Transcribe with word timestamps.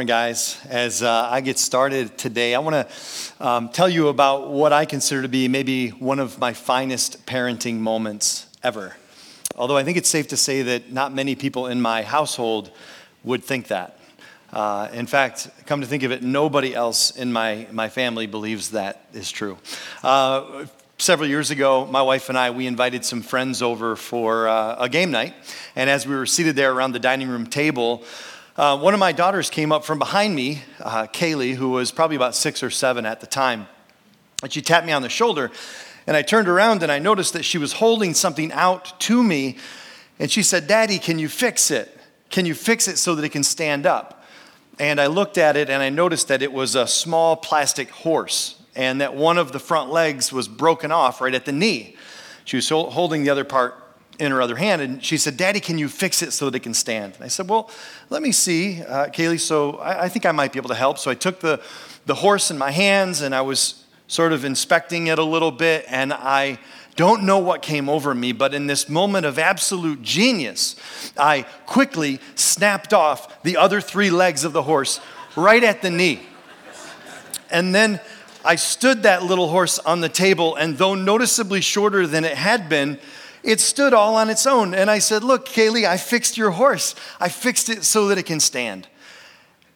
Morning, 0.00 0.08
guys. 0.08 0.58
As 0.70 1.02
uh, 1.02 1.28
I 1.30 1.42
get 1.42 1.58
started 1.58 2.16
today, 2.16 2.54
I 2.54 2.58
want 2.60 2.88
to 2.88 3.46
um, 3.46 3.68
tell 3.68 3.86
you 3.86 4.08
about 4.08 4.48
what 4.48 4.72
I 4.72 4.86
consider 4.86 5.20
to 5.20 5.28
be 5.28 5.46
maybe 5.46 5.90
one 5.90 6.18
of 6.18 6.38
my 6.38 6.54
finest 6.54 7.26
parenting 7.26 7.80
moments 7.80 8.46
ever. 8.62 8.96
Although 9.56 9.76
I 9.76 9.84
think 9.84 9.98
it's 9.98 10.08
safe 10.08 10.28
to 10.28 10.38
say 10.38 10.62
that 10.62 10.90
not 10.90 11.12
many 11.12 11.34
people 11.34 11.66
in 11.66 11.82
my 11.82 12.02
household 12.02 12.70
would 13.24 13.44
think 13.44 13.66
that. 13.66 14.00
Uh, 14.54 14.88
in 14.94 15.06
fact, 15.06 15.50
come 15.66 15.82
to 15.82 15.86
think 15.86 16.02
of 16.02 16.12
it, 16.12 16.22
nobody 16.22 16.74
else 16.74 17.10
in 17.10 17.30
my, 17.30 17.66
my 17.70 17.90
family 17.90 18.26
believes 18.26 18.70
that 18.70 19.04
is 19.12 19.30
true. 19.30 19.58
Uh, 20.02 20.64
several 20.96 21.28
years 21.28 21.50
ago, 21.50 21.84
my 21.84 22.00
wife 22.00 22.30
and 22.30 22.38
I, 22.38 22.52
we 22.52 22.66
invited 22.66 23.04
some 23.04 23.20
friends 23.20 23.60
over 23.60 23.96
for 23.96 24.48
uh, 24.48 24.76
a 24.78 24.88
game 24.88 25.10
night. 25.10 25.34
And 25.76 25.90
as 25.90 26.06
we 26.06 26.14
were 26.14 26.24
seated 26.24 26.56
there 26.56 26.72
around 26.72 26.92
the 26.92 26.98
dining 26.98 27.28
room 27.28 27.46
table, 27.46 28.02
uh, 28.56 28.78
one 28.78 28.94
of 28.94 29.00
my 29.00 29.12
daughters 29.12 29.48
came 29.48 29.70
up 29.72 29.84
from 29.84 29.98
behind 29.98 30.34
me, 30.34 30.62
uh, 30.80 31.06
Kaylee, 31.06 31.54
who 31.54 31.70
was 31.70 31.92
probably 31.92 32.16
about 32.16 32.34
six 32.34 32.62
or 32.62 32.70
seven 32.70 33.06
at 33.06 33.20
the 33.20 33.26
time. 33.26 33.68
And 34.42 34.52
she 34.52 34.60
tapped 34.60 34.86
me 34.86 34.92
on 34.92 35.02
the 35.02 35.08
shoulder. 35.08 35.50
And 36.06 36.16
I 36.16 36.22
turned 36.22 36.48
around 36.48 36.82
and 36.82 36.90
I 36.90 36.98
noticed 36.98 37.32
that 37.34 37.44
she 37.44 37.58
was 37.58 37.74
holding 37.74 38.14
something 38.14 38.50
out 38.52 38.98
to 39.00 39.22
me. 39.22 39.56
And 40.18 40.30
she 40.30 40.42
said, 40.42 40.66
Daddy, 40.66 40.98
can 40.98 41.18
you 41.18 41.28
fix 41.28 41.70
it? 41.70 41.96
Can 42.30 42.46
you 42.46 42.54
fix 42.54 42.88
it 42.88 42.98
so 42.98 43.14
that 43.14 43.24
it 43.24 43.30
can 43.30 43.44
stand 43.44 43.86
up? 43.86 44.24
And 44.78 45.00
I 45.00 45.06
looked 45.06 45.38
at 45.38 45.56
it 45.56 45.68
and 45.70 45.82
I 45.82 45.90
noticed 45.90 46.28
that 46.28 46.42
it 46.42 46.52
was 46.52 46.74
a 46.74 46.86
small 46.86 47.36
plastic 47.36 47.90
horse 47.90 48.60
and 48.74 49.00
that 49.00 49.14
one 49.14 49.38
of 49.38 49.52
the 49.52 49.58
front 49.58 49.90
legs 49.90 50.32
was 50.32 50.48
broken 50.48 50.90
off 50.90 51.20
right 51.20 51.34
at 51.34 51.44
the 51.44 51.52
knee. 51.52 51.96
She 52.44 52.56
was 52.56 52.68
holding 52.68 53.22
the 53.22 53.30
other 53.30 53.44
part 53.44 53.74
in 54.20 54.30
her 54.30 54.42
other 54.42 54.56
hand. 54.56 54.82
And 54.82 55.02
she 55.02 55.16
said, 55.16 55.36
Daddy, 55.36 55.60
can 55.60 55.78
you 55.78 55.88
fix 55.88 56.22
it 56.22 56.32
so 56.32 56.50
that 56.50 56.56
it 56.56 56.62
can 56.62 56.74
stand? 56.74 57.14
And 57.14 57.24
I 57.24 57.28
said, 57.28 57.48
Well, 57.48 57.70
let 58.10 58.22
me 58.22 58.32
see, 58.32 58.82
uh, 58.82 59.06
Kaylee. 59.06 59.40
So 59.40 59.78
I, 59.78 60.04
I, 60.04 60.08
think 60.08 60.26
I 60.26 60.32
might 60.32 60.52
be 60.52 60.58
able 60.58 60.68
to 60.68 60.74
help. 60.74 60.98
So 60.98 61.10
I 61.10 61.14
took 61.14 61.40
the, 61.40 61.60
the 62.06 62.14
horse 62.14 62.50
in 62.50 62.58
my 62.58 62.70
hands 62.70 63.22
and 63.22 63.34
I 63.34 63.40
was 63.40 63.84
sort 64.06 64.32
of 64.32 64.44
inspecting 64.44 65.06
it 65.06 65.18
a 65.18 65.24
little 65.24 65.50
bit. 65.50 65.86
And 65.88 66.12
I 66.12 66.58
don't 66.96 67.22
know 67.22 67.38
what 67.38 67.62
came 67.62 67.88
over 67.88 68.14
me, 68.14 68.32
but 68.32 68.52
in 68.52 68.66
this 68.66 68.88
moment 68.88 69.24
of 69.24 69.38
absolute 69.38 70.02
genius, 70.02 70.76
I 71.16 71.46
quickly 71.64 72.20
snapped 72.34 72.92
off 72.92 73.42
the 73.42 73.56
other 73.56 73.80
three 73.80 74.10
legs 74.10 74.44
of 74.44 74.52
the 74.52 74.62
horse 74.62 75.00
right 75.34 75.64
at 75.64 75.80
the 75.80 75.90
knee. 75.90 76.20
And 77.50 77.74
then 77.74 78.00
I 78.44 78.56
stood 78.56 79.04
that 79.04 79.22
little 79.22 79.48
horse 79.48 79.78
on 79.78 80.00
the 80.00 80.08
table, 80.08 80.56
and 80.56 80.78
though 80.78 80.94
noticeably 80.94 81.60
shorter 81.60 82.06
than 82.06 82.24
it 82.24 82.36
had 82.36 82.68
been, 82.68 82.98
it 83.42 83.60
stood 83.60 83.94
all 83.94 84.16
on 84.16 84.30
its 84.30 84.46
own. 84.46 84.74
And 84.74 84.90
I 84.90 84.98
said, 84.98 85.24
Look, 85.24 85.48
Kaylee, 85.48 85.86
I 85.86 85.96
fixed 85.96 86.36
your 86.36 86.50
horse. 86.50 86.94
I 87.18 87.28
fixed 87.28 87.68
it 87.68 87.84
so 87.84 88.08
that 88.08 88.18
it 88.18 88.26
can 88.26 88.40
stand. 88.40 88.86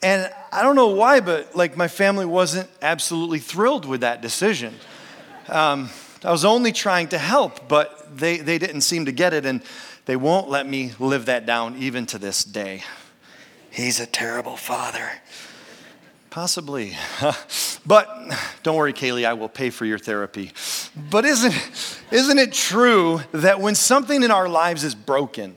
And 0.03 0.31
I 0.53 0.63
don't 0.63 0.77
know 0.77 0.89
why, 0.89 1.21
but 1.21 1.57
like 1.57 1.77
my 1.77 1.89
family 1.89 2.27
wasn't 2.27 2.69
absolutely 2.83 3.39
thrilled 3.39 3.87
with 3.87 4.03
that 4.03 4.21
decision. 4.21 4.75
Um, 5.49 5.89
I 6.23 6.31
was 6.31 6.45
only 6.45 6.73
trying 6.73 7.09
to 7.09 7.19
help, 7.19 7.69
but 7.69 8.17
they, 8.17 8.39
they 8.39 8.59
didn't 8.59 8.83
seem 8.83 9.07
to 9.07 9.13
get 9.13 9.33
it, 9.33 9.47
and 9.47 9.63
they 10.07 10.17
won't 10.17 10.49
let 10.49 10.67
me 10.67 10.93
live 10.99 11.27
that 11.27 11.47
down 11.47 11.77
even 11.79 12.07
to 12.07 12.19
this 12.19 12.45
day. 12.45 12.83
He's 13.71 13.99
a 13.99 14.07
terrible 14.07 14.57
father. 14.57 15.11
Possibly. 16.35 16.97
but 17.87 18.11
don't 18.65 18.75
worry, 18.75 18.93
Kaylee, 18.93 19.25
I 19.25 19.35
will 19.35 19.49
pay 19.49 19.71
for 19.71 19.85
your 19.85 20.01
therapy. 20.01 20.51
But 21.09 21.25
isn't, 21.25 21.55
isn't 22.11 22.39
it 22.41 22.53
true 22.53 23.21
that 23.31 23.61
when 23.61 23.77
something 23.77 24.21
in 24.21 24.33
our 24.33 24.49
lives 24.49 24.83
is 24.83 24.97
broken, 24.97 25.57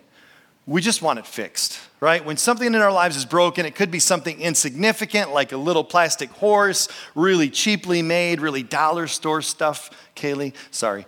we 0.68 0.82
just 0.82 1.02
want 1.02 1.18
it 1.18 1.26
fixed, 1.26 1.80
right? 2.00 2.24
When 2.24 2.38
something 2.38 2.68
in 2.68 2.76
our 2.76 2.92
lives 2.92 3.18
is 3.18 3.26
broken, 3.26 3.66
it 3.66 3.74
could 3.74 3.90
be 3.90 3.98
something 3.98 4.40
insignificant 4.40 5.34
like 5.34 5.52
a 5.52 5.58
little 5.58 5.84
plastic 5.84 6.30
horse, 6.30 6.90
really 7.16 7.50
cheaply 7.50 8.04
made, 8.04 8.40
really 8.40 8.62
dollar 8.62 9.08
store 9.08 9.42
stuff, 9.42 9.90
Kaylee, 10.16 10.54
sorry. 10.70 11.08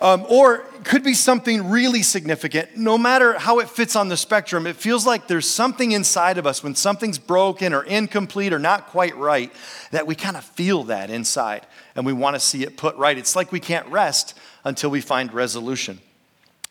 Um, 0.00 0.26
or 0.28 0.58
could 0.84 1.02
be 1.02 1.14
something 1.14 1.70
really 1.70 2.02
significant. 2.02 2.76
No 2.76 2.96
matter 2.96 3.38
how 3.38 3.58
it 3.58 3.68
fits 3.68 3.96
on 3.96 4.08
the 4.08 4.16
spectrum, 4.16 4.66
it 4.66 4.76
feels 4.76 5.06
like 5.06 5.26
there's 5.26 5.48
something 5.48 5.92
inside 5.92 6.38
of 6.38 6.46
us 6.46 6.62
when 6.62 6.74
something's 6.74 7.18
broken 7.18 7.72
or 7.72 7.82
incomplete 7.82 8.52
or 8.52 8.58
not 8.58 8.88
quite 8.88 9.16
right 9.16 9.52
that 9.90 10.06
we 10.06 10.14
kind 10.14 10.36
of 10.36 10.44
feel 10.44 10.84
that 10.84 11.10
inside 11.10 11.66
and 11.96 12.04
we 12.04 12.12
want 12.12 12.36
to 12.36 12.40
see 12.40 12.62
it 12.62 12.76
put 12.76 12.94
right. 12.96 13.18
It's 13.18 13.34
like 13.34 13.50
we 13.50 13.60
can't 13.60 13.86
rest 13.88 14.38
until 14.64 14.90
we 14.90 15.00
find 15.00 15.32
resolution. 15.32 15.98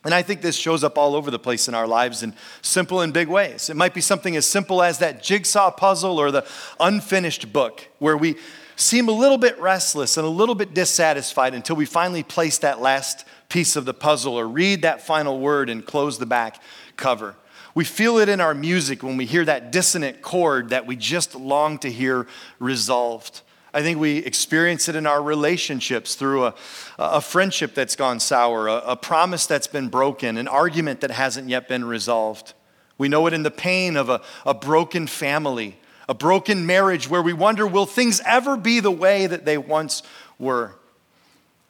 And 0.06 0.14
I 0.14 0.22
think 0.22 0.42
this 0.42 0.56
shows 0.56 0.84
up 0.84 1.00
all 1.00 1.16
over 1.16 1.32
the 1.32 1.40
place 1.40 1.68
in 1.68 1.74
our 1.74 1.88
lives 1.88 2.22
in 2.22 2.36
simple 2.62 3.02
and 3.02 3.12
big 3.12 3.28
ways. 3.28 3.72
It 3.72 3.76
might 3.76 3.96
be 3.96 4.02
something 4.02 4.36
as 4.36 4.46
simple 4.46 4.84
as 4.84 5.00
that 5.00 5.24
jigsaw 5.24 5.72
puzzle 5.72 6.20
or 6.20 6.30
the 6.30 6.46
unfinished 6.80 7.52
book 7.52 7.88
where 7.98 8.16
we 8.16 8.36
seem 8.76 9.08
a 9.08 9.12
little 9.12 9.38
bit 9.38 9.60
restless 9.60 10.18
and 10.18 10.26
a 10.26 10.30
little 10.30 10.56
bit 10.56 10.74
dissatisfied 10.74 11.54
until 11.54 11.76
we 11.76 11.86
finally 11.86 12.24
place 12.24 12.58
that 12.60 12.82
last 12.82 13.26
piece 13.50 13.76
of 13.76 13.86
the 13.86 13.94
puzzle 13.94 14.36
or 14.36 14.48
read 14.48 14.82
that 14.82 15.02
final 15.02 15.40
word 15.40 15.70
and 15.70 15.86
close 15.86 16.18
the 16.18 16.26
back 16.26 16.62
cover. 16.98 17.36
We 17.74 17.84
feel 17.84 18.18
it 18.20 18.30
in 18.30 18.40
our 18.40 18.54
music 18.54 19.04
when 19.04 19.18
we 19.18 19.26
hear 19.26 19.46
that 19.46 19.72
dissonant 19.72 20.22
chord 20.22 20.70
that 20.70 20.86
we 20.86 20.96
just 20.96 21.36
long 21.36 21.78
to 21.80 21.92
hear 21.92 22.28
resolved. 22.60 23.42
I 23.74 23.82
think 23.82 24.00
we 24.00 24.20
experience 24.20 24.88
it 24.88 24.96
in 24.96 25.06
our 25.06 25.22
relationships 25.22 26.16
through 26.16 26.46
a, 26.46 26.54
a 26.98 27.20
friendship 27.20 27.76
that's 27.76 27.98
gone 27.98 28.22
sour, 28.22 28.68
a, 28.70 28.78
a 28.78 28.96
promise 28.96 29.46
that's 29.46 29.68
been 29.68 29.90
broken, 29.90 30.38
an 30.38 30.48
argument 30.48 31.02
that 31.02 31.12
hasn't 31.12 31.50
yet 31.50 31.68
been 31.68 31.84
resolved. 31.84 32.54
We 32.98 33.10
know 33.10 33.28
it 33.28 33.34
in 33.34 33.44
the 33.44 33.52
pain 33.52 33.98
of 33.98 34.08
a, 34.08 34.22
a 34.46 34.54
broken 34.54 35.08
family 35.08 35.78
a 36.08 36.14
broken 36.14 36.66
marriage 36.66 37.10
where 37.10 37.22
we 37.22 37.34
wonder, 37.34 37.66
will 37.66 37.86
things 37.86 38.22
ever 38.26 38.58
be 38.58 38.80
the 38.80 38.92
way 38.92 39.28
that 39.28 39.46
they 39.46 39.58
once 39.58 40.04
were? 40.38 40.76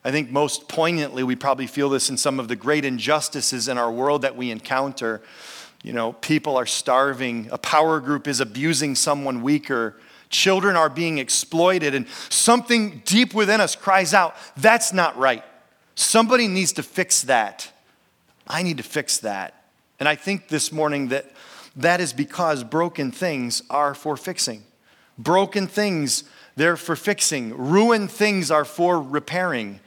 I 0.03 0.12
think 0.12 0.29
most 0.29 0.68
poignantly, 0.68 1.23
we 1.23 1.35
probably 1.35 1.68
feel 1.68 1.90
this 1.90 2.09
in 2.09 2.18
some 2.18 2.40
of 2.40 2.47
the 2.47 2.56
great 2.56 2.85
injustices 2.85 3.68
in 3.68 3.78
our 3.78 3.91
world 3.91 4.22
that 4.22 4.35
we 4.35 4.51
encounter. 4.51 5.22
You 5.84 5.94
know, 5.94 6.13
people 6.13 6.57
are 6.57 6.66
starving, 6.66 7.50
a 7.51 7.57
power 7.57 8.00
group 8.00 8.28
is 8.28 8.40
abusing 8.40 8.96
someone 8.96 9.41
weaker, 9.41 10.00
children 10.29 10.75
are 10.75 10.90
being 10.90 11.17
exploited, 11.17 11.96
and 11.96 12.07
something 12.29 13.02
deep 13.06 13.34
within 13.34 13.62
us 13.62 13.75
cries 13.75 14.13
out, 14.13 14.35
that's 14.57 14.94
not 14.94 15.17
right. 15.17 15.44
Somebody 15.96 16.47
needs 16.47 16.73
to 16.73 16.84
fix 16.84 17.23
that. 17.23 17.72
I 18.47 18.62
need 18.62 18.78
to 18.78 18.84
fix 18.84 19.19
that. 19.19 19.66
And 20.00 20.09
I 20.09 20.16
think 20.16 20.50
this 20.50 20.72
morning 20.72 21.07
that 21.07 21.31
that 21.75 22.00
is 22.00 22.13
because 22.13 22.63
broken 22.63 23.12
things 23.12 23.63
are 23.69 23.94
for 23.94 24.16
fixing. 24.16 24.63
Broken 25.18 25.68
things, 25.68 26.24
they're 26.55 26.78
for 26.78 26.96
fixing. 26.96 27.55
Ruined 27.58 28.11
things 28.11 28.52
are 28.52 28.66
for 28.66 29.02
repairing. 29.02 29.79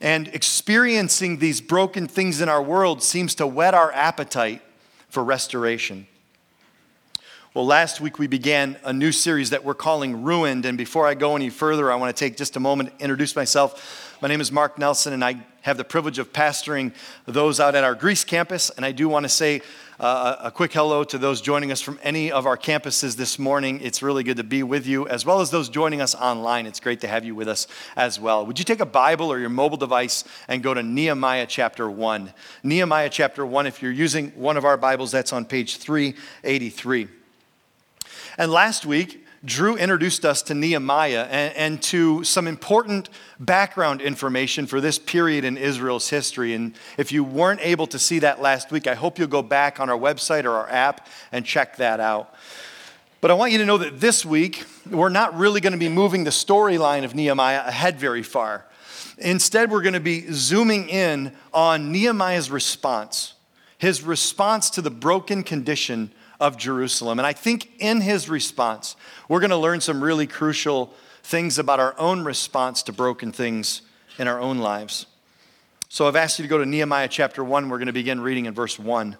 And 0.00 0.28
experiencing 0.28 1.38
these 1.38 1.60
broken 1.60 2.08
things 2.08 2.40
in 2.40 2.48
our 2.48 2.62
world 2.62 3.02
seems 3.02 3.36
to 3.36 3.46
whet 3.46 3.74
our 3.74 3.92
appetite 3.92 4.62
for 5.08 5.22
restoration. 5.22 6.08
Well, 7.54 7.66
last 7.66 8.00
week 8.00 8.18
we 8.18 8.26
began 8.26 8.78
a 8.82 8.94
new 8.94 9.12
series 9.12 9.50
that 9.50 9.62
we're 9.62 9.74
calling 9.74 10.22
Ruined. 10.22 10.64
And 10.64 10.78
before 10.78 11.06
I 11.06 11.14
go 11.14 11.36
any 11.36 11.50
further, 11.50 11.92
I 11.92 11.96
want 11.96 12.16
to 12.16 12.18
take 12.18 12.36
just 12.36 12.56
a 12.56 12.60
moment 12.60 12.98
to 12.98 13.04
introduce 13.04 13.36
myself. 13.36 14.16
My 14.22 14.28
name 14.28 14.40
is 14.40 14.50
Mark 14.50 14.78
Nelson, 14.78 15.12
and 15.12 15.22
I 15.22 15.44
have 15.60 15.76
the 15.76 15.84
privilege 15.84 16.18
of 16.18 16.32
pastoring 16.32 16.94
those 17.26 17.60
out 17.60 17.74
at 17.74 17.84
our 17.84 17.94
Greece 17.94 18.24
campus. 18.24 18.70
And 18.70 18.86
I 18.86 18.92
do 18.92 19.08
want 19.08 19.24
to 19.24 19.28
say 19.28 19.60
uh, 20.02 20.36
a 20.40 20.50
quick 20.50 20.72
hello 20.72 21.04
to 21.04 21.16
those 21.16 21.40
joining 21.40 21.70
us 21.70 21.80
from 21.80 21.96
any 22.02 22.32
of 22.32 22.44
our 22.44 22.56
campuses 22.56 23.14
this 23.14 23.38
morning. 23.38 23.80
It's 23.80 24.02
really 24.02 24.24
good 24.24 24.36
to 24.38 24.42
be 24.42 24.64
with 24.64 24.84
you, 24.84 25.06
as 25.06 25.24
well 25.24 25.40
as 25.40 25.52
those 25.52 25.68
joining 25.68 26.00
us 26.00 26.16
online. 26.16 26.66
It's 26.66 26.80
great 26.80 27.00
to 27.02 27.06
have 27.06 27.24
you 27.24 27.36
with 27.36 27.46
us 27.46 27.68
as 27.94 28.18
well. 28.18 28.44
Would 28.44 28.58
you 28.58 28.64
take 28.64 28.80
a 28.80 28.86
Bible 28.86 29.32
or 29.32 29.38
your 29.38 29.48
mobile 29.48 29.76
device 29.76 30.24
and 30.48 30.60
go 30.60 30.74
to 30.74 30.82
Nehemiah 30.82 31.46
chapter 31.46 31.88
1? 31.88 32.32
Nehemiah 32.64 33.10
chapter 33.10 33.46
1, 33.46 33.68
if 33.68 33.80
you're 33.80 33.92
using 33.92 34.30
one 34.30 34.56
of 34.56 34.64
our 34.64 34.76
Bibles, 34.76 35.12
that's 35.12 35.32
on 35.32 35.44
page 35.44 35.76
383. 35.76 37.06
And 38.38 38.50
last 38.50 38.84
week, 38.84 39.21
Drew 39.44 39.76
introduced 39.76 40.24
us 40.24 40.40
to 40.42 40.54
Nehemiah 40.54 41.26
and, 41.28 41.54
and, 41.56 41.82
to 41.84 42.22
some 42.22 42.46
important 42.46 43.08
background 43.40 44.00
information 44.00 44.66
for 44.66 44.80
this 44.80 45.00
period 45.00 45.44
in 45.44 45.56
Israel's 45.56 46.08
history. 46.08 46.54
And 46.54 46.74
if 46.96 47.10
you 47.10 47.24
weren't 47.24 47.60
able 47.60 47.88
to 47.88 47.98
see 47.98 48.20
that 48.20 48.40
last 48.40 48.70
week, 48.70 48.86
I 48.86 48.94
hope 48.94 49.18
you'll 49.18 49.26
go 49.26 49.42
back 49.42 49.80
on 49.80 49.90
our 49.90 49.98
website 49.98 50.44
or 50.44 50.52
our 50.52 50.70
app 50.70 51.08
and 51.32 51.44
check 51.44 51.76
that 51.78 51.98
out. 51.98 52.36
But 53.20 53.32
I 53.32 53.34
want 53.34 53.50
you 53.50 53.58
to 53.58 53.66
know 53.66 53.78
that 53.78 53.98
this 53.98 54.24
week, 54.24 54.64
we're 54.88 55.08
not 55.08 55.36
really 55.36 55.60
going 55.60 55.72
to 55.72 55.78
be 55.78 55.88
moving 55.88 56.22
the 56.22 56.30
storyline 56.30 57.04
of 57.04 57.16
Nehemiah 57.16 57.64
ahead 57.66 57.98
very 57.98 58.22
far. 58.22 58.66
Instead, 59.18 59.72
we're 59.72 59.82
going 59.82 59.92
to 59.94 60.00
be 60.00 60.24
zooming 60.32 60.88
in 60.88 61.32
on 61.52 61.90
Nehemiah's 61.90 62.48
response, 62.48 63.34
his 63.78 64.04
response 64.04 64.70
to 64.70 64.82
the 64.82 64.90
broken 64.90 65.42
condition 65.42 66.12
of 66.42 66.56
Jerusalem. 66.56 67.20
And 67.20 67.26
I 67.26 67.32
think 67.32 67.70
in 67.78 68.00
his 68.00 68.28
response, 68.28 68.96
we're 69.28 69.38
going 69.38 69.50
to 69.50 69.56
learn 69.56 69.80
some 69.80 70.02
really 70.02 70.26
crucial 70.26 70.92
things 71.22 71.56
about 71.56 71.78
our 71.78 71.94
own 71.98 72.24
response 72.24 72.82
to 72.82 72.92
broken 72.92 73.30
things 73.30 73.82
in 74.18 74.26
our 74.26 74.40
own 74.40 74.58
lives. 74.58 75.06
So 75.88 76.08
I've 76.08 76.16
asked 76.16 76.40
you 76.40 76.42
to 76.42 76.48
go 76.48 76.58
to 76.58 76.66
Nehemiah 76.66 77.06
chapter 77.06 77.44
1. 77.44 77.68
We're 77.68 77.78
going 77.78 77.86
to 77.86 77.92
begin 77.92 78.20
reading 78.20 78.46
in 78.46 78.54
verse 78.54 78.76
1. 78.76 79.16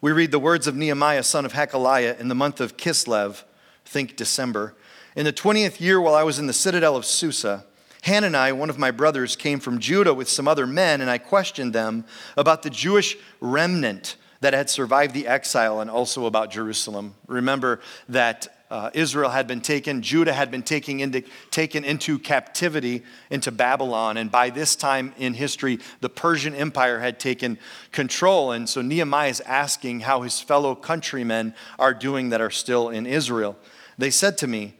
we 0.00 0.12
read 0.12 0.30
the 0.30 0.38
words 0.38 0.68
of 0.68 0.76
Nehemiah, 0.76 1.24
son 1.24 1.44
of 1.44 1.54
Hakaliah, 1.54 2.20
in 2.20 2.28
the 2.28 2.36
month 2.36 2.60
of 2.60 2.76
Kislev, 2.76 3.42
think 3.84 4.14
December. 4.14 4.76
In 5.16 5.24
the 5.24 5.32
20th 5.32 5.80
year, 5.80 6.00
while 6.00 6.14
I 6.14 6.22
was 6.22 6.38
in 6.38 6.46
the 6.46 6.52
citadel 6.52 6.94
of 6.94 7.04
Susa, 7.04 7.64
Hanani, 8.04 8.52
one 8.52 8.70
of 8.70 8.78
my 8.78 8.92
brothers, 8.92 9.34
came 9.34 9.58
from 9.58 9.80
Judah 9.80 10.14
with 10.14 10.28
some 10.28 10.46
other 10.46 10.68
men, 10.68 11.00
and 11.00 11.10
I 11.10 11.18
questioned 11.18 11.72
them 11.72 12.04
about 12.36 12.62
the 12.62 12.70
Jewish 12.70 13.16
remnant 13.40 14.14
that 14.44 14.52
had 14.52 14.68
survived 14.68 15.14
the 15.14 15.26
exile 15.26 15.80
and 15.80 15.90
also 15.90 16.26
about 16.26 16.50
Jerusalem. 16.50 17.14
Remember 17.26 17.80
that 18.10 18.66
uh, 18.70 18.90
Israel 18.92 19.30
had 19.30 19.46
been 19.46 19.62
taken, 19.62 20.02
Judah 20.02 20.34
had 20.34 20.50
been 20.50 20.62
taken 20.62 21.00
into, 21.00 21.22
taken 21.50 21.82
into 21.82 22.18
captivity 22.18 23.02
into 23.30 23.50
Babylon. 23.50 24.18
And 24.18 24.30
by 24.30 24.50
this 24.50 24.76
time 24.76 25.14
in 25.16 25.32
history, 25.32 25.78
the 26.00 26.10
Persian 26.10 26.54
Empire 26.54 27.00
had 27.00 27.18
taken 27.18 27.58
control. 27.90 28.52
And 28.52 28.68
so 28.68 28.82
Nehemiah 28.82 29.30
is 29.30 29.40
asking 29.40 30.00
how 30.00 30.20
his 30.20 30.40
fellow 30.40 30.74
countrymen 30.74 31.54
are 31.78 31.94
doing 31.94 32.28
that 32.28 32.42
are 32.42 32.50
still 32.50 32.90
in 32.90 33.06
Israel. 33.06 33.56
They 33.96 34.10
said 34.10 34.36
to 34.38 34.46
me, 34.46 34.74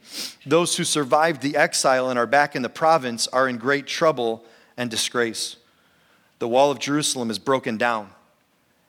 Those 0.44 0.76
who 0.76 0.84
survived 0.84 1.40
the 1.40 1.56
exile 1.56 2.10
and 2.10 2.18
are 2.18 2.26
back 2.26 2.54
in 2.54 2.60
the 2.60 2.68
province 2.68 3.28
are 3.28 3.48
in 3.48 3.56
great 3.56 3.86
trouble 3.86 4.44
and 4.76 4.90
disgrace. 4.90 5.56
The 6.38 6.48
wall 6.48 6.70
of 6.70 6.80
Jerusalem 6.80 7.30
is 7.30 7.38
broken 7.38 7.78
down, 7.78 8.10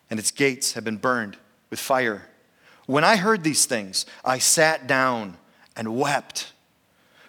and 0.10 0.20
its 0.20 0.32
gates 0.32 0.74
have 0.74 0.84
been 0.84 0.98
burned 0.98 1.38
with 1.70 1.80
fire. 1.80 2.28
When 2.86 3.04
I 3.04 3.16
heard 3.16 3.44
these 3.44 3.66
things, 3.66 4.06
I 4.24 4.38
sat 4.38 4.88
down 4.88 5.38
and 5.76 5.96
wept. 5.98 6.54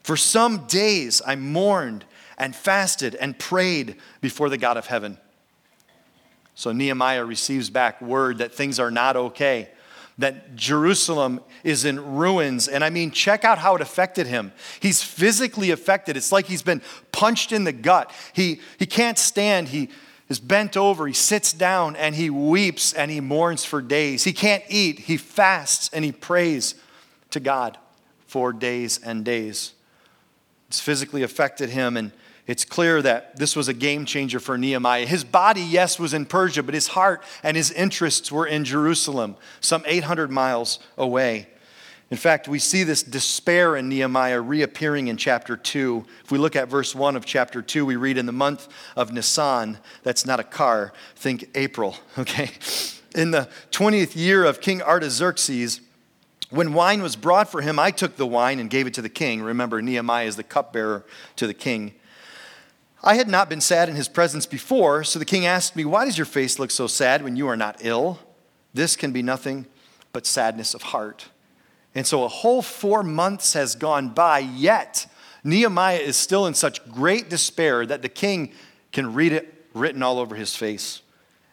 For 0.02 0.16
some 0.16 0.66
days 0.66 1.22
I 1.26 1.36
mourned 1.36 2.04
and 2.38 2.54
fasted 2.54 3.14
and 3.14 3.38
prayed 3.38 3.96
before 4.20 4.48
the 4.48 4.58
God 4.58 4.76
of 4.76 4.86
heaven. 4.86 5.18
So 6.54 6.72
Nehemiah 6.72 7.24
receives 7.24 7.70
back 7.70 8.00
word 8.00 8.38
that 8.38 8.54
things 8.54 8.78
are 8.78 8.90
not 8.90 9.16
okay, 9.16 9.70
that 10.18 10.56
Jerusalem 10.56 11.40
is 11.64 11.84
in 11.84 12.14
ruins. 12.16 12.68
And 12.68 12.82
I 12.82 12.90
mean, 12.90 13.10
check 13.10 13.44
out 13.44 13.58
how 13.58 13.74
it 13.74 13.82
affected 13.82 14.26
him. 14.26 14.52
He's 14.80 15.02
physically 15.02 15.70
affected. 15.70 16.16
It's 16.16 16.32
like 16.32 16.46
he's 16.46 16.62
been 16.62 16.82
punched 17.12 17.52
in 17.52 17.64
the 17.64 17.72
gut. 17.72 18.10
He, 18.32 18.60
he 18.78 18.86
can't 18.86 19.18
stand. 19.18 19.68
He, 19.68 19.90
is 20.28 20.40
bent 20.40 20.76
over, 20.76 21.06
he 21.06 21.12
sits 21.12 21.52
down 21.52 21.96
and 21.96 22.14
he 22.14 22.30
weeps 22.30 22.92
and 22.92 23.10
he 23.10 23.20
mourns 23.20 23.64
for 23.64 23.80
days. 23.80 24.24
He 24.24 24.32
can't 24.32 24.64
eat, 24.68 25.00
he 25.00 25.16
fasts 25.16 25.90
and 25.92 26.04
he 26.04 26.12
prays 26.12 26.74
to 27.30 27.40
God 27.40 27.78
for 28.26 28.52
days 28.52 28.98
and 29.02 29.24
days. 29.24 29.72
It's 30.68 30.80
physically 30.80 31.22
affected 31.22 31.70
him, 31.70 31.96
and 31.96 32.12
it's 32.46 32.64
clear 32.64 33.00
that 33.02 33.36
this 33.36 33.54
was 33.54 33.68
a 33.68 33.74
game 33.74 34.04
changer 34.04 34.40
for 34.40 34.58
Nehemiah. 34.58 35.06
His 35.06 35.24
body, 35.24 35.60
yes, 35.60 35.98
was 35.98 36.12
in 36.12 36.26
Persia, 36.26 36.62
but 36.62 36.74
his 36.74 36.88
heart 36.88 37.22
and 37.42 37.56
his 37.56 37.70
interests 37.70 38.30
were 38.32 38.46
in 38.46 38.64
Jerusalem, 38.64 39.36
some 39.60 39.84
800 39.86 40.30
miles 40.30 40.78
away. 40.98 41.48
In 42.10 42.16
fact, 42.16 42.46
we 42.46 42.60
see 42.60 42.84
this 42.84 43.02
despair 43.02 43.74
in 43.74 43.88
Nehemiah 43.88 44.40
reappearing 44.40 45.08
in 45.08 45.16
chapter 45.16 45.56
2. 45.56 46.04
If 46.24 46.30
we 46.30 46.38
look 46.38 46.54
at 46.54 46.68
verse 46.68 46.94
1 46.94 47.16
of 47.16 47.24
chapter 47.24 47.62
2, 47.62 47.84
we 47.84 47.96
read, 47.96 48.16
In 48.16 48.26
the 48.26 48.32
month 48.32 48.68
of 48.94 49.12
Nisan, 49.12 49.78
that's 50.04 50.24
not 50.24 50.38
a 50.38 50.44
car, 50.44 50.92
think 51.16 51.48
April, 51.56 51.96
okay? 52.18 52.50
In 53.14 53.32
the 53.32 53.48
20th 53.72 54.14
year 54.14 54.44
of 54.44 54.60
King 54.60 54.82
Artaxerxes, 54.82 55.80
when 56.50 56.74
wine 56.74 57.02
was 57.02 57.16
brought 57.16 57.50
for 57.50 57.60
him, 57.60 57.78
I 57.78 57.90
took 57.90 58.16
the 58.16 58.26
wine 58.26 58.60
and 58.60 58.70
gave 58.70 58.86
it 58.86 58.94
to 58.94 59.02
the 59.02 59.08
king. 59.08 59.42
Remember, 59.42 59.82
Nehemiah 59.82 60.26
is 60.26 60.36
the 60.36 60.44
cupbearer 60.44 61.04
to 61.34 61.46
the 61.48 61.54
king. 61.54 61.94
I 63.02 63.16
had 63.16 63.28
not 63.28 63.48
been 63.48 63.60
sad 63.60 63.88
in 63.88 63.96
his 63.96 64.08
presence 64.08 64.46
before, 64.46 65.02
so 65.02 65.18
the 65.18 65.24
king 65.24 65.44
asked 65.44 65.74
me, 65.74 65.84
Why 65.84 66.04
does 66.04 66.16
your 66.16 66.24
face 66.24 66.60
look 66.60 66.70
so 66.70 66.86
sad 66.86 67.24
when 67.24 67.34
you 67.34 67.48
are 67.48 67.56
not 67.56 67.78
ill? 67.80 68.20
This 68.72 68.94
can 68.94 69.10
be 69.10 69.22
nothing 69.22 69.66
but 70.12 70.24
sadness 70.24 70.72
of 70.72 70.82
heart. 70.82 71.26
And 71.96 72.06
so 72.06 72.24
a 72.24 72.28
whole 72.28 72.60
four 72.60 73.02
months 73.02 73.54
has 73.54 73.74
gone 73.74 74.10
by, 74.10 74.40
yet 74.40 75.06
Nehemiah 75.42 75.96
is 75.96 76.18
still 76.18 76.46
in 76.46 76.52
such 76.52 76.86
great 76.92 77.30
despair 77.30 77.86
that 77.86 78.02
the 78.02 78.08
king 78.10 78.52
can 78.92 79.14
read 79.14 79.32
it 79.32 79.66
written 79.72 80.02
all 80.02 80.18
over 80.18 80.34
his 80.34 80.54
face. 80.54 81.00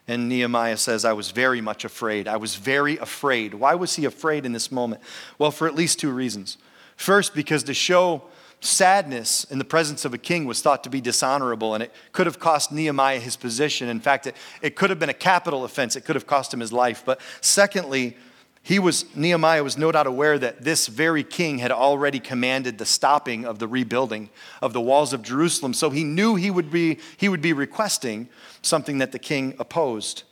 And 0.05 0.27
Nehemiah 0.27 0.75
says, 0.75 1.05
I 1.05 1.13
was 1.13 1.31
very 1.31 1.61
much 1.61 1.85
afraid. 1.85 2.27
I 2.27 2.35
was 2.35 2.55
very 2.55 2.97
afraid. 2.97 3.53
Why 3.53 3.75
was 3.75 3.95
he 3.95 4.03
afraid 4.03 4.45
in 4.45 4.51
this 4.51 4.69
moment? 4.69 5.01
Well, 5.39 5.49
for 5.49 5.65
at 5.65 5.75
least 5.75 5.97
two 5.97 6.11
reasons. 6.11 6.57
First, 6.97 7.33
because 7.33 7.63
to 7.63 7.73
show 7.73 8.23
sadness 8.59 9.45
in 9.45 9.59
the 9.59 9.65
presence 9.65 10.03
of 10.03 10.13
a 10.13 10.17
king 10.17 10.43
was 10.43 10.61
thought 10.61 10.83
to 10.83 10.89
be 10.89 10.99
dishonorable, 10.99 11.73
and 11.73 11.81
it 11.81 11.93
could 12.11 12.25
have 12.25 12.39
cost 12.39 12.69
Nehemiah 12.69 13.19
his 13.19 13.37
position. 13.37 13.87
In 13.87 14.01
fact, 14.01 14.27
it, 14.27 14.35
it 14.61 14.75
could 14.75 14.89
have 14.89 14.99
been 14.99 15.09
a 15.09 15.13
capital 15.13 15.63
offense, 15.63 15.95
it 15.95 16.01
could 16.01 16.15
have 16.17 16.27
cost 16.27 16.53
him 16.53 16.59
his 16.59 16.73
life. 16.73 17.03
But 17.05 17.21
secondly, 17.39 18.17
he 18.65 18.79
was, 18.79 19.13
Nehemiah 19.13 19.61
was 19.61 19.77
no 19.77 19.91
doubt 19.91 20.07
aware 20.07 20.39
that 20.39 20.63
this 20.63 20.87
very 20.87 21.21
king 21.21 21.57
had 21.57 21.71
already 21.71 22.21
commanded 22.21 22.77
the 22.77 22.85
stopping 22.85 23.43
of 23.45 23.59
the 23.59 23.67
rebuilding 23.67 24.29
of 24.61 24.71
the 24.71 24.79
walls 24.79 25.11
of 25.11 25.21
Jerusalem. 25.21 25.73
So 25.73 25.89
he 25.89 26.05
knew 26.05 26.35
he 26.35 26.49
would 26.49 26.71
be, 26.71 26.99
he 27.17 27.27
would 27.27 27.41
be 27.41 27.51
requesting 27.51 28.29
something 28.61 28.99
that 28.99 29.11
the 29.11 29.19
king 29.19 29.53
opposed. 29.59 30.23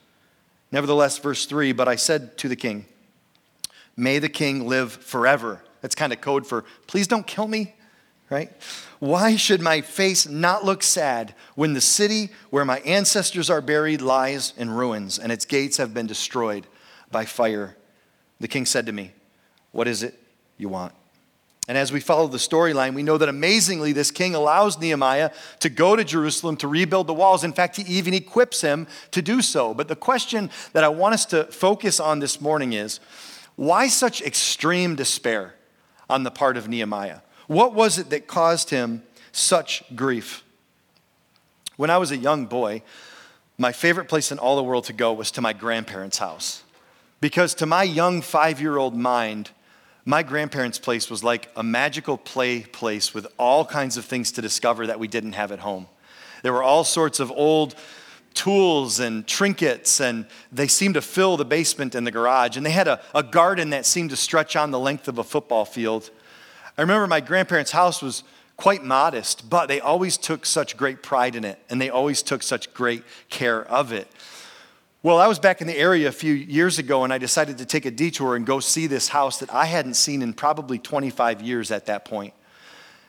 Nevertheless, 0.70 1.18
verse 1.18 1.44
3 1.44 1.72
But 1.72 1.88
I 1.88 1.96
said 1.96 2.38
to 2.38 2.48
the 2.48 2.56
king, 2.56 2.86
May 3.98 4.18
the 4.18 4.30
king 4.30 4.66
live 4.66 4.92
forever. 4.92 5.62
That's 5.82 5.94
kind 5.94 6.10
of 6.10 6.22
code 6.22 6.46
for, 6.46 6.64
please 6.86 7.06
don't 7.06 7.26
kill 7.26 7.46
me, 7.46 7.74
right? 8.30 8.50
Why 8.98 9.36
should 9.36 9.60
my 9.60 9.82
face 9.82 10.26
not 10.26 10.64
look 10.64 10.82
sad 10.82 11.34
when 11.54 11.74
the 11.74 11.82
city 11.82 12.30
where 12.48 12.64
my 12.64 12.78
ancestors 12.80 13.50
are 13.50 13.60
buried 13.60 14.00
lies 14.00 14.54
in 14.56 14.70
ruins 14.70 15.18
and 15.18 15.30
its 15.30 15.44
gates 15.44 15.76
have 15.76 15.92
been 15.92 16.06
destroyed 16.06 16.66
by 17.10 17.26
fire? 17.26 17.76
The 18.42 18.48
king 18.48 18.66
said 18.66 18.86
to 18.86 18.92
me, 18.92 19.12
What 19.70 19.86
is 19.86 20.02
it 20.02 20.20
you 20.58 20.68
want? 20.68 20.92
And 21.68 21.78
as 21.78 21.92
we 21.92 22.00
follow 22.00 22.26
the 22.26 22.38
storyline, 22.38 22.92
we 22.92 23.04
know 23.04 23.16
that 23.16 23.28
amazingly, 23.28 23.92
this 23.92 24.10
king 24.10 24.34
allows 24.34 24.80
Nehemiah 24.80 25.30
to 25.60 25.68
go 25.68 25.94
to 25.94 26.02
Jerusalem 26.02 26.56
to 26.56 26.66
rebuild 26.66 27.06
the 27.06 27.14
walls. 27.14 27.44
In 27.44 27.52
fact, 27.52 27.76
he 27.76 27.84
even 27.84 28.14
equips 28.14 28.60
him 28.60 28.88
to 29.12 29.22
do 29.22 29.42
so. 29.42 29.74
But 29.74 29.86
the 29.86 29.94
question 29.94 30.50
that 30.72 30.82
I 30.82 30.88
want 30.88 31.14
us 31.14 31.24
to 31.26 31.44
focus 31.44 32.00
on 32.00 32.18
this 32.18 32.40
morning 32.40 32.72
is 32.72 32.98
why 33.54 33.86
such 33.86 34.20
extreme 34.20 34.96
despair 34.96 35.54
on 36.10 36.24
the 36.24 36.32
part 36.32 36.56
of 36.56 36.68
Nehemiah? 36.68 37.20
What 37.46 37.74
was 37.74 37.96
it 37.96 38.10
that 38.10 38.26
caused 38.26 38.70
him 38.70 39.04
such 39.30 39.84
grief? 39.94 40.42
When 41.76 41.90
I 41.90 41.98
was 41.98 42.10
a 42.10 42.16
young 42.16 42.46
boy, 42.46 42.82
my 43.56 43.70
favorite 43.70 44.08
place 44.08 44.32
in 44.32 44.40
all 44.40 44.56
the 44.56 44.64
world 44.64 44.86
to 44.86 44.92
go 44.92 45.12
was 45.12 45.30
to 45.30 45.40
my 45.40 45.52
grandparents' 45.52 46.18
house. 46.18 46.64
Because 47.22 47.54
to 47.54 47.66
my 47.66 47.84
young 47.84 48.20
five 48.20 48.60
year 48.60 48.76
old 48.76 48.96
mind, 48.96 49.52
my 50.04 50.24
grandparents' 50.24 50.80
place 50.80 51.08
was 51.08 51.22
like 51.22 51.48
a 51.54 51.62
magical 51.62 52.18
play 52.18 52.62
place 52.62 53.14
with 53.14 53.28
all 53.38 53.64
kinds 53.64 53.96
of 53.96 54.04
things 54.04 54.32
to 54.32 54.42
discover 54.42 54.88
that 54.88 54.98
we 54.98 55.06
didn't 55.06 55.34
have 55.34 55.52
at 55.52 55.60
home. 55.60 55.86
There 56.42 56.52
were 56.52 56.64
all 56.64 56.82
sorts 56.82 57.20
of 57.20 57.30
old 57.30 57.76
tools 58.34 58.98
and 58.98 59.24
trinkets, 59.24 60.00
and 60.00 60.26
they 60.50 60.66
seemed 60.66 60.94
to 60.94 61.00
fill 61.00 61.36
the 61.36 61.44
basement 61.44 61.94
and 61.94 62.04
the 62.04 62.10
garage. 62.10 62.56
And 62.56 62.66
they 62.66 62.72
had 62.72 62.88
a, 62.88 63.00
a 63.14 63.22
garden 63.22 63.70
that 63.70 63.86
seemed 63.86 64.10
to 64.10 64.16
stretch 64.16 64.56
on 64.56 64.72
the 64.72 64.80
length 64.80 65.06
of 65.06 65.18
a 65.18 65.24
football 65.24 65.64
field. 65.64 66.10
I 66.76 66.80
remember 66.80 67.06
my 67.06 67.20
grandparents' 67.20 67.70
house 67.70 68.02
was 68.02 68.24
quite 68.56 68.82
modest, 68.82 69.48
but 69.48 69.66
they 69.68 69.78
always 69.78 70.16
took 70.16 70.44
such 70.44 70.76
great 70.76 71.04
pride 71.04 71.36
in 71.36 71.44
it, 71.44 71.60
and 71.70 71.80
they 71.80 71.88
always 71.88 72.20
took 72.20 72.42
such 72.42 72.74
great 72.74 73.04
care 73.28 73.62
of 73.62 73.92
it. 73.92 74.08
Well, 75.04 75.18
I 75.18 75.26
was 75.26 75.40
back 75.40 75.60
in 75.60 75.66
the 75.66 75.76
area 75.76 76.06
a 76.06 76.12
few 76.12 76.32
years 76.32 76.78
ago 76.78 77.02
and 77.02 77.12
I 77.12 77.18
decided 77.18 77.58
to 77.58 77.66
take 77.66 77.86
a 77.86 77.90
detour 77.90 78.36
and 78.36 78.46
go 78.46 78.60
see 78.60 78.86
this 78.86 79.08
house 79.08 79.38
that 79.38 79.52
I 79.52 79.66
hadn't 79.66 79.94
seen 79.94 80.22
in 80.22 80.32
probably 80.32 80.78
25 80.78 81.42
years 81.42 81.72
at 81.72 81.86
that 81.86 82.04
point. 82.04 82.34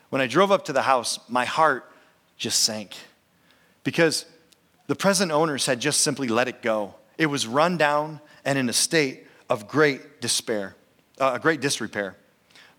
When 0.10 0.20
I 0.20 0.26
drove 0.26 0.52
up 0.52 0.66
to 0.66 0.74
the 0.74 0.82
house, 0.82 1.20
my 1.30 1.46
heart 1.46 1.88
just 2.36 2.62
sank 2.62 2.96
because 3.84 4.26
the 4.88 4.96
present 4.96 5.32
owners 5.32 5.68
had 5.68 5.80
just 5.80 6.02
simply 6.02 6.28
let 6.28 6.48
it 6.48 6.64
go. 6.64 6.96
It 7.20 7.28
was 7.28 7.46
run 7.46 7.78
down 7.78 8.22
and 8.44 8.58
in 8.58 8.70
a 8.70 8.74
state 8.74 9.28
of 9.48 9.68
great 9.68 10.20
despair, 10.20 10.76
uh, 11.20 11.38
great 11.38 11.62
disrepair. 11.62 12.16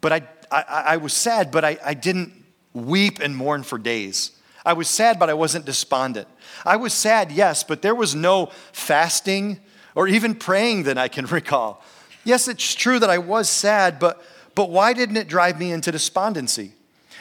But 0.00 0.12
I, 0.12 0.22
I, 0.50 0.62
I 0.86 0.96
was 0.96 1.12
sad, 1.12 1.52
but 1.52 1.64
I, 1.64 1.78
I 1.84 1.94
didn't 1.94 2.32
weep 2.72 3.20
and 3.20 3.36
mourn 3.36 3.62
for 3.62 3.78
days. 3.78 4.32
I 4.64 4.72
was 4.72 4.88
sad, 4.88 5.18
but 5.18 5.28
I 5.28 5.34
wasn't 5.34 5.66
despondent. 5.66 6.26
I 6.64 6.76
was 6.76 6.94
sad, 6.94 7.30
yes, 7.30 7.62
but 7.62 7.82
there 7.82 7.94
was 7.94 8.14
no 8.14 8.46
fasting 8.72 9.60
or 9.94 10.08
even 10.08 10.34
praying 10.34 10.84
that 10.84 10.96
I 10.96 11.08
can 11.08 11.26
recall. 11.40 11.82
Yes, 12.24 12.48
it's 12.48 12.74
true 12.74 12.98
that 12.98 13.10
I 13.10 13.18
was 13.18 13.50
sad, 13.50 13.98
but, 13.98 14.22
but 14.54 14.70
why 14.70 14.94
didn't 14.94 15.18
it 15.18 15.28
drive 15.28 15.58
me 15.58 15.70
into 15.70 15.92
despondency? 15.92 16.72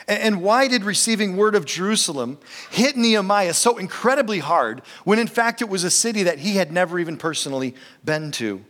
And 0.08 0.42
why 0.42 0.68
did 0.68 0.84
receiving 0.84 1.38
word 1.38 1.56
of 1.56 1.66
Jerusalem 1.66 2.38
hit 2.72 2.98
Nehemiah 2.98 3.54
so 3.54 3.78
incredibly 3.78 4.40
hard 4.40 4.82
when 5.06 5.18
in 5.18 5.28
fact 5.28 5.62
it 5.62 5.70
was 5.70 5.86
a 5.86 5.90
city 5.90 6.24
that 6.24 6.40
he 6.40 6.58
had 6.58 6.74
never 6.74 7.00
even 7.00 7.16
personally 7.16 7.74
been 8.04 8.32
to? 8.34 8.64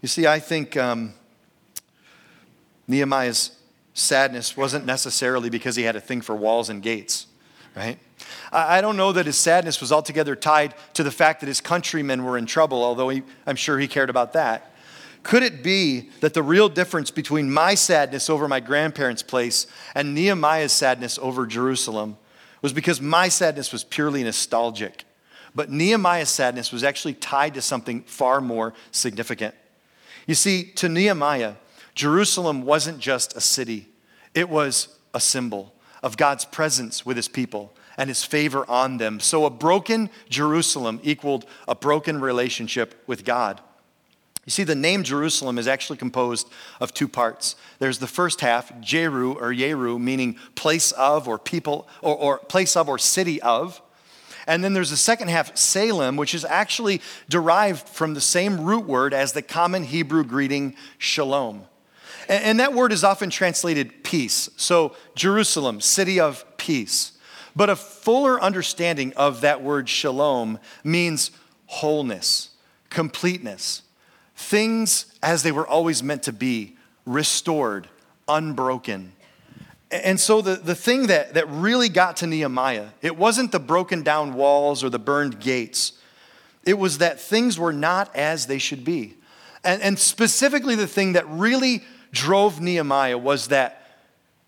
You 0.00 0.06
see, 0.06 0.24
I 0.24 0.38
think 0.38 0.76
um, 0.76 1.14
Nehemiah's 2.86 3.58
sadness 3.92 4.56
wasn't 4.56 4.86
necessarily 4.86 5.50
because 5.50 5.74
he 5.74 5.82
had 5.82 5.96
a 5.96 6.00
thing 6.00 6.20
for 6.20 6.36
walls 6.36 6.68
and 6.68 6.80
gates 6.80 7.26
right? 7.78 7.98
I 8.50 8.80
don't 8.80 8.96
know 8.96 9.12
that 9.12 9.26
his 9.26 9.36
sadness 9.36 9.80
was 9.80 9.92
altogether 9.92 10.34
tied 10.34 10.74
to 10.94 11.04
the 11.04 11.10
fact 11.10 11.40
that 11.40 11.46
his 11.46 11.60
countrymen 11.60 12.24
were 12.24 12.36
in 12.36 12.46
trouble, 12.46 12.82
although 12.82 13.08
he, 13.08 13.22
I'm 13.46 13.56
sure 13.56 13.78
he 13.78 13.86
cared 13.86 14.10
about 14.10 14.32
that. 14.32 14.74
Could 15.22 15.42
it 15.42 15.62
be 15.62 16.10
that 16.20 16.34
the 16.34 16.42
real 16.42 16.68
difference 16.68 17.10
between 17.10 17.52
my 17.52 17.74
sadness 17.74 18.28
over 18.28 18.48
my 18.48 18.60
grandparents' 18.60 19.22
place 19.22 19.66
and 19.94 20.14
Nehemiah's 20.14 20.72
sadness 20.72 21.18
over 21.20 21.46
Jerusalem 21.46 22.16
was 22.62 22.72
because 22.72 23.00
my 23.00 23.28
sadness 23.28 23.72
was 23.72 23.84
purely 23.84 24.24
nostalgic? 24.24 25.04
But 25.54 25.70
Nehemiah's 25.70 26.28
sadness 26.28 26.72
was 26.72 26.82
actually 26.82 27.14
tied 27.14 27.54
to 27.54 27.62
something 27.62 28.02
far 28.02 28.40
more 28.40 28.74
significant. 28.90 29.54
You 30.26 30.34
see, 30.34 30.64
to 30.76 30.88
Nehemiah, 30.88 31.54
Jerusalem 31.94 32.64
wasn't 32.64 32.98
just 32.98 33.36
a 33.36 33.40
city, 33.40 33.88
it 34.34 34.48
was 34.48 34.98
a 35.14 35.20
symbol 35.20 35.74
of 36.02 36.16
God's 36.16 36.44
presence 36.44 37.04
with 37.04 37.16
his 37.16 37.28
people 37.28 37.72
and 37.96 38.08
his 38.08 38.24
favor 38.24 38.64
on 38.70 38.98
them. 38.98 39.20
So 39.20 39.44
a 39.44 39.50
broken 39.50 40.10
Jerusalem 40.28 41.00
equaled 41.02 41.46
a 41.66 41.74
broken 41.74 42.20
relationship 42.20 43.02
with 43.06 43.24
God. 43.24 43.60
You 44.48 44.50
see, 44.50 44.64
the 44.64 44.74
name 44.74 45.02
Jerusalem 45.02 45.58
is 45.58 45.68
actually 45.68 45.98
composed 45.98 46.48
of 46.80 46.94
two 46.94 47.06
parts. 47.06 47.54
There's 47.80 47.98
the 47.98 48.06
first 48.06 48.40
half, 48.40 48.80
Jeru 48.80 49.34
or 49.34 49.52
Yeru, 49.52 50.00
meaning 50.00 50.36
place 50.54 50.90
of 50.92 51.28
or 51.28 51.38
people 51.38 51.86
or, 52.00 52.16
or 52.16 52.38
place 52.38 52.74
of 52.74 52.88
or 52.88 52.96
city 52.96 53.42
of. 53.42 53.82
And 54.46 54.64
then 54.64 54.72
there's 54.72 54.88
the 54.88 54.96
second 54.96 55.28
half, 55.28 55.54
Salem, 55.54 56.16
which 56.16 56.34
is 56.34 56.46
actually 56.46 57.02
derived 57.28 57.86
from 57.86 58.14
the 58.14 58.22
same 58.22 58.62
root 58.62 58.86
word 58.86 59.12
as 59.12 59.32
the 59.32 59.42
common 59.42 59.84
Hebrew 59.84 60.24
greeting 60.24 60.74
shalom. 60.96 61.66
And, 62.28 62.60
that 62.60 62.74
word 62.74 62.92
is 62.92 63.04
often 63.04 63.30
translated 63.30 64.04
peace. 64.04 64.50
So, 64.56 64.94
Jerusalem, 65.14 65.80
city 65.80 66.20
of 66.20 66.44
peace. 66.58 67.12
But 67.56 67.70
a 67.70 67.76
fuller 67.76 68.40
understanding 68.40 69.14
of 69.16 69.40
that 69.40 69.62
word 69.62 69.88
shalom 69.88 70.58
means 70.84 71.30
wholeness, 71.66 72.50
completeness, 72.90 73.82
things 74.36 75.06
as 75.22 75.42
they 75.42 75.50
were 75.50 75.66
always 75.66 76.02
meant 76.02 76.22
to 76.24 76.32
be, 76.32 76.76
restored, 77.06 77.88
unbroken. 78.28 79.12
And 79.90 80.20
so 80.20 80.42
the, 80.42 80.56
the 80.56 80.74
thing 80.74 81.06
that, 81.06 81.34
that 81.34 81.48
really 81.48 81.88
got 81.88 82.18
to 82.18 82.26
Nehemiah, 82.26 82.88
it 83.00 83.16
wasn't 83.16 83.52
the 83.52 83.58
broken 83.58 84.02
down 84.02 84.34
walls 84.34 84.84
or 84.84 84.90
the 84.90 84.98
burned 84.98 85.40
gates. 85.40 85.94
It 86.64 86.78
was 86.78 86.98
that 86.98 87.18
things 87.18 87.58
were 87.58 87.72
not 87.72 88.14
as 88.14 88.46
they 88.46 88.58
should 88.58 88.84
be. 88.84 89.14
And, 89.64 89.80
and 89.82 89.98
specifically, 89.98 90.74
the 90.74 90.86
thing 90.86 91.14
that 91.14 91.26
really 91.28 91.82
drove 92.12 92.60
Nehemiah 92.60 93.18
was 93.18 93.48
that 93.48 93.86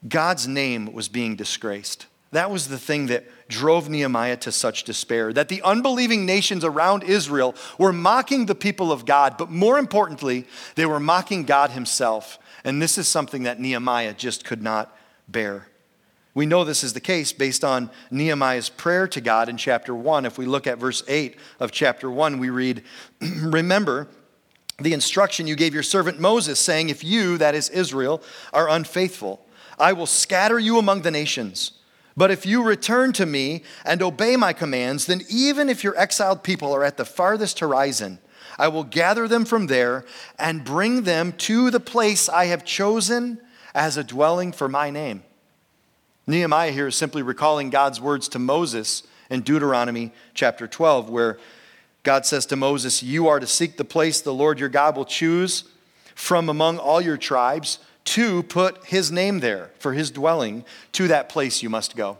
God's 0.09 0.49
name 0.49 0.93
was 0.93 1.09
being 1.09 1.37
disgraced. 1.37 2.07
That 2.33 2.51
was 2.51 2.69
the 2.69 2.79
thing 2.79 3.07
that 3.07 3.27
drove 3.49 3.89
Nehemiah 3.89 4.37
to 4.39 4.53
such 4.53 4.85
despair. 4.85 5.33
That 5.33 5.49
the 5.49 5.63
unbelieving 5.63 6.25
nations 6.25 6.65
around 6.65 7.03
Israel 7.03 7.55
were 7.77 7.93
mocking 7.93 8.47
the 8.47 8.55
people 8.55 8.93
of 8.93 9.05
God, 9.05 9.37
but 9.37 9.51
more 9.51 9.79
importantly, 9.79 10.47
they 10.77 10.87
were 10.87 11.01
mocking 11.01 11.45
God 11.45 11.71
Himself. 11.71 12.39
And 12.65 12.81
this 12.81 12.99
is 12.99 13.09
something 13.09 13.43
that 13.43 13.59
Nehemiah 13.59 14.15
just 14.15 14.45
could 14.45 14.63
not 14.63 14.97
bear. 15.27 15.67
We 16.33 16.47
know 16.47 16.63
this 16.63 16.85
is 16.85 16.93
the 16.93 17.01
case 17.01 17.33
based 17.33 17.65
on 17.65 17.91
Nehemiah's 18.11 18.69
prayer 18.69 19.09
to 19.09 19.21
God 19.21 19.49
in 19.49 19.57
chapter 19.57 19.95
1. 19.95 20.25
If 20.25 20.39
we 20.39 20.47
look 20.47 20.69
at 20.69 20.79
verse 20.79 21.03
8 21.09 21.37
of 21.59 21.73
chapter 21.73 22.09
1, 22.09 22.39
we 22.39 22.51
read, 22.51 22.85
Remember, 23.21 24.07
the 24.81 24.93
instruction 24.93 25.47
you 25.47 25.57
gave 25.57 25.75
your 25.75 25.83
servant 25.83 26.19
Moses, 26.19 26.59
saying, 26.59 26.89
If 26.89 27.05
you, 27.05 27.39
that 27.39 27.55
is 27.55 27.69
Israel, 27.69 28.23
are 28.53 28.69
unfaithful, 28.69 29.45
I 29.79 29.93
will 29.93 30.07
scatter 30.07 30.59
you 30.59 30.79
among 30.79 31.03
the 31.03 31.11
nations. 31.11 31.73
But 32.17 32.31
if 32.31 32.45
you 32.45 32.63
return 32.63 33.13
to 33.15 33.27
me 33.27 33.63
and 33.85 34.03
obey 34.03 34.37
my 34.37 34.53
commands, 34.53 35.07
then 35.07 35.23
even 35.31 35.69
if 35.69 35.85
your 35.85 35.97
exiled 35.99 36.43
people 36.43 36.75
are 36.75 36.85
at 36.85 36.97
the 36.97 37.05
farthest 37.05 37.61
horizon, 37.61 38.19
I 38.59 38.69
will 38.69 38.85
gather 38.85 39.27
them 39.27 39.45
from 39.45 39.69
there 39.69 40.05
and 40.39 40.65
bring 40.65 41.05
them 41.05 41.33
to 41.33 41.71
the 41.71 41.81
place 41.81 42.29
I 42.29 42.47
have 42.47 42.65
chosen 42.65 43.41
as 43.75 43.97
a 43.97 44.05
dwelling 44.05 44.53
for 44.53 44.69
my 44.69 44.91
name. 44.91 45.23
Nehemiah 46.27 46.73
here 46.73 46.89
is 46.89 46.97
simply 46.97 47.23
recalling 47.23 47.71
God's 47.71 48.01
words 48.01 48.29
to 48.29 48.39
Moses 48.39 49.03
in 49.31 49.41
Deuteronomy 49.41 50.13
chapter 50.35 50.67
12, 50.67 51.09
where 51.09 51.39
God 52.03 52.25
says 52.25 52.47
to 52.47 52.57
Moses, 52.57 53.03
You 53.03 53.29
are 53.29 53.41
to 53.41 53.47
seek 53.47 53.77
the 53.77 53.85
place 53.85 54.21
the 54.21 54.35
Lord 54.35 54.59
your 54.59 54.69
God 54.69 54.97
will 54.97 55.05
choose 55.05 55.65
from 56.15 56.49
among 56.49 56.79
all 56.79 57.01
your 57.01 57.17
tribes 57.17 57.79
to 58.05 58.43
put 58.45 58.85
his 58.87 59.13
name 59.13 59.41
there 59.41 59.71
for 59.79 59.93
his 59.93 60.11
dwelling. 60.11 60.65
To 60.93 61.09
that 61.09 61.29
place 61.29 61.63
you 61.63 61.71
must 61.71 61.97
go. 61.97 62.19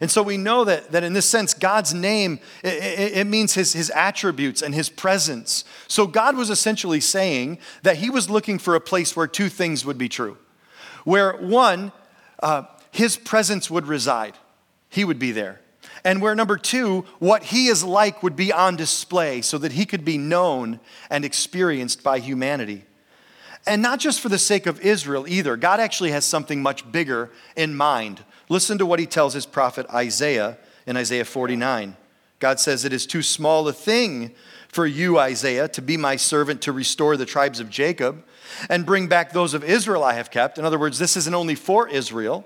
And 0.00 0.10
so 0.10 0.22
we 0.22 0.36
know 0.36 0.64
that, 0.64 0.90
that 0.90 1.04
in 1.04 1.12
this 1.12 1.26
sense, 1.26 1.54
God's 1.54 1.94
name, 1.94 2.40
it, 2.64 3.18
it, 3.18 3.26
means 3.26 3.54
his, 3.54 3.72
his 3.72 3.88
attributes 3.90 4.60
and 4.60 4.74
his 4.74 4.88
presence. 4.88 5.64
So 5.86 6.06
God 6.06 6.36
was 6.36 6.50
essentially 6.50 7.00
saying 7.00 7.58
that 7.82 7.96
he 7.96 8.10
was 8.10 8.28
looking 8.28 8.58
for 8.58 8.74
a 8.74 8.80
place 8.80 9.14
where 9.14 9.28
two 9.28 9.48
things 9.48 9.84
would 9.84 9.98
be 9.98 10.08
true. 10.08 10.38
Where 11.04 11.36
one, 11.36 11.92
uh, 12.42 12.64
his 12.90 13.16
presence 13.16 13.70
would 13.70 13.86
reside, 13.86 14.36
he 14.88 15.04
would 15.04 15.18
be 15.18 15.30
there. 15.30 15.61
And 16.04 16.20
where 16.20 16.34
number 16.34 16.56
two, 16.56 17.04
what 17.18 17.44
he 17.44 17.68
is 17.68 17.84
like 17.84 18.22
would 18.22 18.34
be 18.34 18.52
on 18.52 18.76
display 18.76 19.40
so 19.40 19.58
that 19.58 19.72
he 19.72 19.86
could 19.86 20.04
be 20.04 20.18
known 20.18 20.80
and 21.10 21.24
experienced 21.24 22.02
by 22.02 22.18
humanity. 22.18 22.84
And 23.66 23.80
not 23.80 24.00
just 24.00 24.20
for 24.20 24.28
the 24.28 24.38
sake 24.38 24.66
of 24.66 24.80
Israel 24.80 25.26
either. 25.28 25.56
God 25.56 25.78
actually 25.78 26.10
has 26.10 26.24
something 26.24 26.60
much 26.62 26.90
bigger 26.90 27.30
in 27.54 27.76
mind. 27.76 28.24
Listen 28.48 28.78
to 28.78 28.86
what 28.86 28.98
he 28.98 29.06
tells 29.06 29.34
his 29.34 29.46
prophet 29.46 29.86
Isaiah 29.94 30.58
in 30.86 30.96
Isaiah 30.96 31.24
49. 31.24 31.96
God 32.40 32.58
says, 32.58 32.84
It 32.84 32.92
is 32.92 33.06
too 33.06 33.22
small 33.22 33.68
a 33.68 33.72
thing 33.72 34.32
for 34.68 34.84
you, 34.84 35.18
Isaiah, 35.18 35.68
to 35.68 35.82
be 35.82 35.96
my 35.96 36.16
servant 36.16 36.62
to 36.62 36.72
restore 36.72 37.16
the 37.16 37.26
tribes 37.26 37.60
of 37.60 37.70
Jacob 37.70 38.24
and 38.68 38.84
bring 38.84 39.06
back 39.06 39.32
those 39.32 39.54
of 39.54 39.62
Israel 39.62 40.02
I 40.02 40.14
have 40.14 40.30
kept. 40.30 40.58
In 40.58 40.64
other 40.64 40.78
words, 40.78 40.98
this 40.98 41.16
isn't 41.16 41.34
only 41.34 41.54
for 41.54 41.88
Israel. 41.88 42.44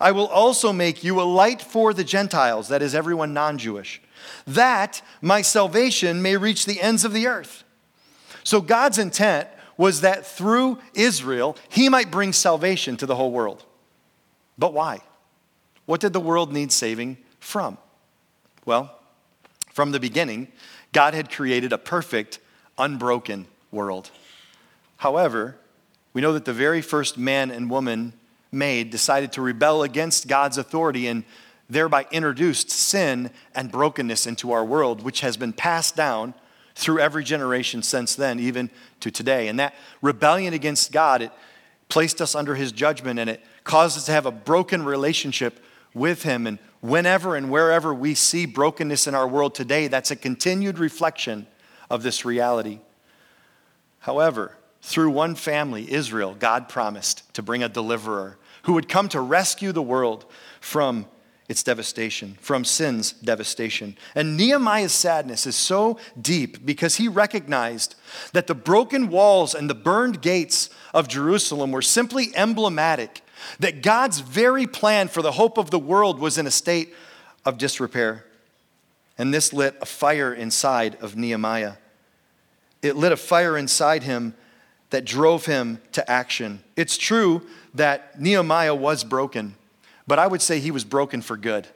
I 0.00 0.12
will 0.12 0.26
also 0.26 0.72
make 0.72 1.04
you 1.04 1.20
a 1.20 1.24
light 1.24 1.62
for 1.62 1.92
the 1.92 2.04
Gentiles, 2.04 2.68
that 2.68 2.82
is, 2.82 2.94
everyone 2.94 3.32
non 3.32 3.58
Jewish, 3.58 4.00
that 4.46 5.02
my 5.20 5.42
salvation 5.42 6.22
may 6.22 6.36
reach 6.36 6.66
the 6.66 6.80
ends 6.80 7.04
of 7.04 7.12
the 7.12 7.26
earth. 7.26 7.64
So 8.44 8.60
God's 8.60 8.98
intent 8.98 9.48
was 9.76 10.00
that 10.00 10.26
through 10.26 10.78
Israel, 10.94 11.56
he 11.68 11.88
might 11.88 12.10
bring 12.10 12.32
salvation 12.32 12.96
to 12.96 13.06
the 13.06 13.16
whole 13.16 13.32
world. 13.32 13.64
But 14.58 14.72
why? 14.72 15.00
What 15.84 16.00
did 16.00 16.12
the 16.12 16.20
world 16.20 16.52
need 16.52 16.72
saving 16.72 17.18
from? 17.40 17.78
Well, 18.64 18.98
from 19.72 19.92
the 19.92 20.00
beginning, 20.00 20.48
God 20.92 21.14
had 21.14 21.30
created 21.30 21.72
a 21.72 21.78
perfect, 21.78 22.38
unbroken 22.78 23.46
world. 23.70 24.10
However, 24.98 25.56
we 26.12 26.22
know 26.22 26.32
that 26.32 26.46
the 26.46 26.52
very 26.52 26.80
first 26.80 27.18
man 27.18 27.50
and 27.50 27.68
woman 27.68 28.14
made 28.56 28.90
decided 28.90 29.32
to 29.32 29.42
rebel 29.42 29.82
against 29.82 30.26
God's 30.26 30.58
authority 30.58 31.06
and 31.06 31.24
thereby 31.68 32.06
introduced 32.10 32.70
sin 32.70 33.30
and 33.54 33.70
brokenness 33.70 34.26
into 34.26 34.52
our 34.52 34.64
world, 34.64 35.02
which 35.02 35.20
has 35.20 35.36
been 35.36 35.52
passed 35.52 35.96
down 35.96 36.34
through 36.74 37.00
every 37.00 37.24
generation 37.24 37.82
since 37.82 38.14
then, 38.14 38.38
even 38.38 38.70
to 39.00 39.10
today. 39.10 39.48
And 39.48 39.58
that 39.58 39.74
rebellion 40.02 40.54
against 40.54 40.92
God, 40.92 41.22
it 41.22 41.32
placed 41.88 42.20
us 42.20 42.34
under 42.34 42.54
his 42.54 42.72
judgment 42.72 43.18
and 43.18 43.30
it 43.30 43.42
caused 43.64 43.96
us 43.96 44.06
to 44.06 44.12
have 44.12 44.26
a 44.26 44.30
broken 44.30 44.84
relationship 44.84 45.62
with 45.94 46.22
him. 46.22 46.46
And 46.46 46.58
whenever 46.80 47.34
and 47.34 47.50
wherever 47.50 47.94
we 47.94 48.14
see 48.14 48.46
brokenness 48.46 49.06
in 49.06 49.14
our 49.14 49.26
world 49.26 49.54
today, 49.54 49.88
that's 49.88 50.10
a 50.10 50.16
continued 50.16 50.78
reflection 50.78 51.46
of 51.90 52.02
this 52.02 52.24
reality. 52.24 52.80
However, 54.00 54.56
through 54.82 55.10
one 55.10 55.34
family, 55.34 55.90
Israel, 55.90 56.36
God 56.38 56.68
promised 56.68 57.34
to 57.34 57.42
bring 57.42 57.62
a 57.62 57.68
deliverer 57.68 58.38
who 58.66 58.72
would 58.72 58.88
come 58.88 59.08
to 59.08 59.20
rescue 59.20 59.70
the 59.70 59.82
world 59.82 60.26
from 60.60 61.06
its 61.48 61.62
devastation, 61.62 62.36
from 62.40 62.64
sin's 62.64 63.12
devastation. 63.12 63.96
And 64.16 64.36
Nehemiah's 64.36 64.90
sadness 64.90 65.46
is 65.46 65.54
so 65.54 65.98
deep 66.20 66.66
because 66.66 66.96
he 66.96 67.06
recognized 67.06 67.94
that 68.32 68.48
the 68.48 68.56
broken 68.56 69.08
walls 69.08 69.54
and 69.54 69.70
the 69.70 69.74
burned 69.74 70.20
gates 70.20 70.68
of 70.92 71.06
Jerusalem 71.06 71.70
were 71.70 71.82
simply 71.82 72.34
emblematic 72.34 73.22
that 73.60 73.82
God's 73.82 74.18
very 74.18 74.66
plan 74.66 75.06
for 75.06 75.22
the 75.22 75.32
hope 75.32 75.58
of 75.58 75.70
the 75.70 75.78
world 75.78 76.18
was 76.18 76.36
in 76.36 76.48
a 76.48 76.50
state 76.50 76.92
of 77.44 77.58
disrepair. 77.58 78.26
And 79.16 79.32
this 79.32 79.52
lit 79.52 79.76
a 79.80 79.86
fire 79.86 80.34
inside 80.34 80.96
of 81.00 81.14
Nehemiah. 81.14 81.74
It 82.82 82.96
lit 82.96 83.12
a 83.12 83.16
fire 83.16 83.56
inside 83.56 84.02
him 84.02 84.34
that 84.90 85.04
drove 85.04 85.46
him 85.46 85.80
to 85.92 86.10
action. 86.10 86.62
It's 86.76 86.96
true 86.96 87.42
that 87.74 88.20
Nehemiah 88.20 88.74
was 88.74 89.04
broken 89.04 89.56
but 90.06 90.18
I 90.18 90.26
would 90.26 90.42
say 90.42 90.60
he 90.60 90.70
was 90.70 90.84
broken 90.84 91.20
for 91.20 91.36
good. 91.36 91.66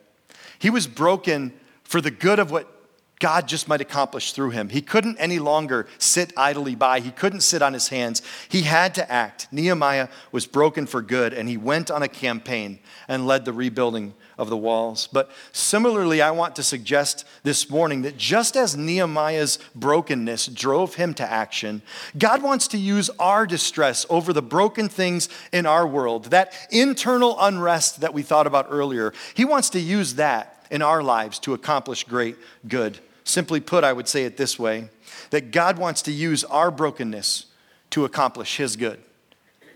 He 0.59 0.71
was 0.71 0.87
broken 0.87 1.53
for 1.83 2.01
the 2.01 2.11
good 2.11 2.39
of 2.39 2.51
what 2.51 2.80
God 3.21 3.47
just 3.47 3.69
might 3.69 3.83
accomplish 3.83 4.33
through 4.33 4.51
him. 4.51 4.71
He 4.71 4.81
couldn't 4.81 5.19
any 5.19 5.39
longer 5.39 5.87
sit 5.99 6.33
idly 6.37 6.75
by. 6.75 7.01
He 7.01 7.11
couldn't 7.11 7.43
sit 7.43 7.61
on 7.61 7.75
his 7.75 7.89
hands. 7.89 8.23
He 8.49 8.63
had 8.63 8.95
to 8.95 9.13
act. 9.13 9.47
Nehemiah 9.53 10.09
was 10.33 10.47
broken 10.47 10.87
for 10.87 11.03
good, 11.03 11.35
and 11.35 11.49
he 11.49 11.59
went 11.59 11.91
on 11.91 12.03
a 12.03 12.09
campaign 12.09 12.79
and 13.07 13.27
led 13.27 13.45
the 13.45 13.53
rebuilding 13.53 14.15
of 14.39 14.49
the 14.49 14.57
walls. 14.57 15.07
But 15.13 15.31
similarly, 15.53 16.23
I 16.23 16.31
want 16.31 16.57
to 16.57 16.63
suggest 16.63 17.27
this 17.43 17.69
morning 17.69 18.03
that 18.03 18.17
just 18.17 18.57
as 18.57 18.75
Nehemiah's 18.75 19.59
brokenness 19.75 20.47
drove 20.47 20.95
him 20.95 21.13
to 21.15 21.31
action, 21.31 21.83
God 22.17 22.43
wants 22.43 22.69
to 22.69 22.79
use 22.79 23.11
our 23.19 23.47
distress 23.47 24.07
over 24.09 24.33
the 24.33 24.41
broken 24.41 24.89
things 24.89 25.29
in 25.53 25.67
our 25.67 25.87
world, 25.87 26.27
that 26.31 26.55
internal 26.71 27.37
unrest 27.39 28.01
that 28.01 28.15
we 28.15 28.23
thought 28.23 28.47
about 28.47 28.69
earlier. 28.71 29.13
He 29.35 29.45
wants 29.45 29.69
to 29.71 29.79
use 29.79 30.15
that 30.15 30.67
in 30.71 30.81
our 30.81 31.03
lives 31.03 31.39
to 31.41 31.53
accomplish 31.53 32.05
great 32.05 32.37
good. 32.67 32.99
Simply 33.25 33.61
put, 33.61 33.85
I 33.85 33.93
would 33.93 34.09
say 34.09 34.25
it 34.25 34.37
this 34.37 34.59
way 34.59 34.89
that 35.31 35.51
God 35.51 35.79
wants 35.79 36.03
to 36.03 36.13
use 36.13 36.45
our 36.45 36.71
brokenness 36.71 37.47
to 37.91 38.05
accomplish 38.05 38.57
His 38.57 38.77
good. 38.77 39.01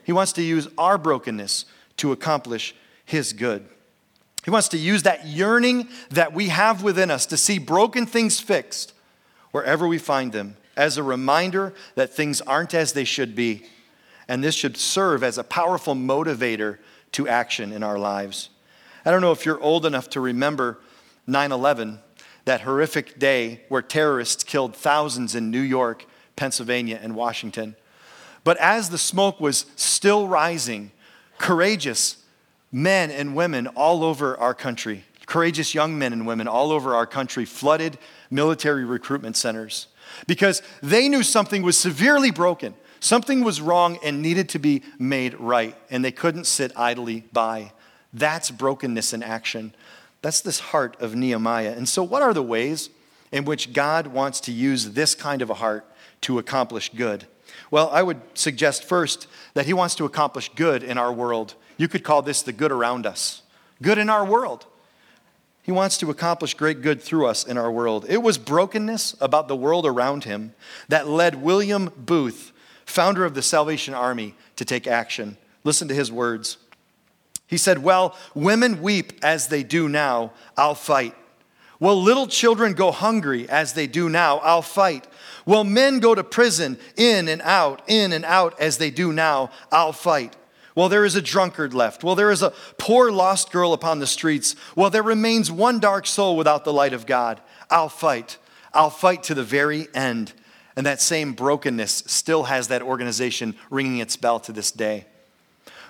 He 0.02 0.12
wants 0.12 0.32
to 0.34 0.42
use 0.42 0.68
our 0.78 0.98
brokenness 0.98 1.64
to 1.98 2.12
accomplish 2.12 2.74
His 3.04 3.32
good. 3.32 3.66
He 4.44 4.50
wants 4.50 4.68
to 4.68 4.78
use 4.78 5.04
that 5.04 5.26
yearning 5.26 5.88
that 6.10 6.34
we 6.34 6.48
have 6.48 6.82
within 6.82 7.10
us 7.10 7.26
to 7.26 7.36
see 7.36 7.58
broken 7.58 8.04
things 8.04 8.40
fixed 8.40 8.92
wherever 9.52 9.88
we 9.88 9.98
find 9.98 10.32
them 10.32 10.56
as 10.76 10.98
a 10.98 11.02
reminder 11.02 11.72
that 11.94 12.12
things 12.12 12.40
aren't 12.42 12.74
as 12.74 12.92
they 12.92 13.04
should 13.04 13.34
be. 13.34 13.64
And 14.28 14.42
this 14.42 14.54
should 14.54 14.76
serve 14.76 15.22
as 15.22 15.38
a 15.38 15.44
powerful 15.44 15.94
motivator 15.94 16.78
to 17.12 17.28
action 17.28 17.72
in 17.72 17.82
our 17.82 17.98
lives. 17.98 18.50
I 19.04 19.10
don't 19.10 19.20
know 19.20 19.32
if 19.32 19.46
you're 19.46 19.60
old 19.60 19.86
enough 19.86 20.10
to 20.10 20.20
remember 20.20 20.78
9 21.26 21.52
11, 21.52 22.00
that 22.44 22.62
horrific 22.62 23.18
day 23.18 23.62
where 23.68 23.82
terrorists 23.82 24.44
killed 24.44 24.76
thousands 24.76 25.34
in 25.34 25.50
New 25.50 25.60
York, 25.60 26.06
Pennsylvania, 26.36 26.98
and 27.02 27.14
Washington. 27.14 27.76
But 28.42 28.56
as 28.58 28.90
the 28.90 28.98
smoke 28.98 29.40
was 29.40 29.66
still 29.76 30.28
rising, 30.28 30.92
courageous 31.38 32.18
men 32.70 33.10
and 33.10 33.34
women 33.34 33.66
all 33.68 34.04
over 34.04 34.36
our 34.38 34.54
country, 34.54 35.04
courageous 35.26 35.74
young 35.74 35.98
men 35.98 36.12
and 36.12 36.26
women 36.26 36.46
all 36.46 36.70
over 36.70 36.94
our 36.94 37.06
country, 37.06 37.44
flooded 37.44 37.98
military 38.30 38.84
recruitment 38.84 39.36
centers 39.36 39.86
because 40.26 40.62
they 40.82 41.08
knew 41.08 41.22
something 41.22 41.62
was 41.62 41.78
severely 41.78 42.30
broken. 42.30 42.74
Something 43.00 43.44
was 43.44 43.60
wrong 43.60 43.98
and 44.02 44.22
needed 44.22 44.48
to 44.50 44.58
be 44.58 44.82
made 44.98 45.34
right, 45.38 45.76
and 45.90 46.04
they 46.04 46.12
couldn't 46.12 46.44
sit 46.44 46.72
idly 46.74 47.24
by. 47.32 47.72
That's 48.12 48.50
brokenness 48.50 49.12
in 49.12 49.22
action. 49.22 49.74
That's 50.24 50.40
this 50.40 50.58
heart 50.58 50.98
of 51.02 51.14
Nehemiah. 51.14 51.74
And 51.76 51.86
so, 51.86 52.02
what 52.02 52.22
are 52.22 52.32
the 52.32 52.42
ways 52.42 52.88
in 53.30 53.44
which 53.44 53.74
God 53.74 54.06
wants 54.06 54.40
to 54.40 54.52
use 54.52 54.92
this 54.92 55.14
kind 55.14 55.42
of 55.42 55.50
a 55.50 55.54
heart 55.54 55.84
to 56.22 56.38
accomplish 56.38 56.90
good? 56.96 57.26
Well, 57.70 57.90
I 57.92 58.02
would 58.02 58.22
suggest 58.32 58.84
first 58.84 59.26
that 59.52 59.66
He 59.66 59.74
wants 59.74 59.94
to 59.96 60.06
accomplish 60.06 60.50
good 60.54 60.82
in 60.82 60.96
our 60.96 61.12
world. 61.12 61.56
You 61.76 61.88
could 61.88 62.04
call 62.04 62.22
this 62.22 62.40
the 62.40 62.54
good 62.54 62.72
around 62.72 63.04
us, 63.04 63.42
good 63.82 63.98
in 63.98 64.08
our 64.08 64.24
world. 64.24 64.64
He 65.62 65.72
wants 65.72 65.98
to 65.98 66.08
accomplish 66.08 66.54
great 66.54 66.80
good 66.80 67.02
through 67.02 67.26
us 67.26 67.44
in 67.44 67.58
our 67.58 67.70
world. 67.70 68.06
It 68.08 68.22
was 68.22 68.38
brokenness 68.38 69.16
about 69.20 69.46
the 69.46 69.56
world 69.56 69.84
around 69.84 70.24
him 70.24 70.54
that 70.88 71.06
led 71.06 71.42
William 71.42 71.92
Booth, 71.98 72.50
founder 72.86 73.26
of 73.26 73.34
the 73.34 73.42
Salvation 73.42 73.92
Army, 73.92 74.36
to 74.56 74.64
take 74.64 74.86
action. 74.86 75.36
Listen 75.64 75.86
to 75.88 75.94
his 75.94 76.10
words. 76.10 76.56
He 77.46 77.56
said, 77.56 77.82
Well, 77.82 78.16
women 78.34 78.82
weep 78.82 79.12
as 79.22 79.48
they 79.48 79.62
do 79.62 79.88
now, 79.88 80.32
I'll 80.56 80.74
fight. 80.74 81.14
Well, 81.80 82.00
little 82.00 82.26
children 82.26 82.72
go 82.72 82.90
hungry 82.92 83.48
as 83.48 83.74
they 83.74 83.86
do 83.86 84.08
now, 84.08 84.38
I'll 84.38 84.62
fight. 84.62 85.06
Well, 85.44 85.64
men 85.64 85.98
go 85.98 86.14
to 86.14 86.24
prison 86.24 86.78
in 86.96 87.28
and 87.28 87.42
out, 87.42 87.82
in 87.86 88.12
and 88.12 88.24
out 88.24 88.58
as 88.58 88.78
they 88.78 88.90
do 88.90 89.12
now, 89.12 89.50
I'll 89.70 89.92
fight. 89.92 90.36
Well, 90.74 90.88
there 90.88 91.04
is 91.04 91.14
a 91.14 91.22
drunkard 91.22 91.72
left. 91.72 92.02
Well, 92.02 92.14
there 92.14 92.30
is 92.30 92.42
a 92.42 92.52
poor 92.78 93.12
lost 93.12 93.52
girl 93.52 93.72
upon 93.72 94.00
the 94.00 94.06
streets. 94.06 94.56
Well, 94.74 94.90
there 94.90 95.02
remains 95.02 95.50
one 95.50 95.78
dark 95.78 96.06
soul 96.06 96.36
without 96.36 96.64
the 96.64 96.72
light 96.72 96.92
of 96.92 97.06
God. 97.06 97.40
I'll 97.70 97.88
fight. 97.88 98.38
I'll 98.72 98.90
fight 98.90 99.22
to 99.24 99.34
the 99.34 99.44
very 99.44 99.86
end. 99.94 100.32
And 100.76 100.84
that 100.86 101.00
same 101.00 101.32
brokenness 101.32 102.04
still 102.06 102.44
has 102.44 102.68
that 102.68 102.82
organization 102.82 103.54
ringing 103.70 103.98
its 103.98 104.16
bell 104.16 104.40
to 104.40 104.52
this 104.52 104.72
day. 104.72 105.06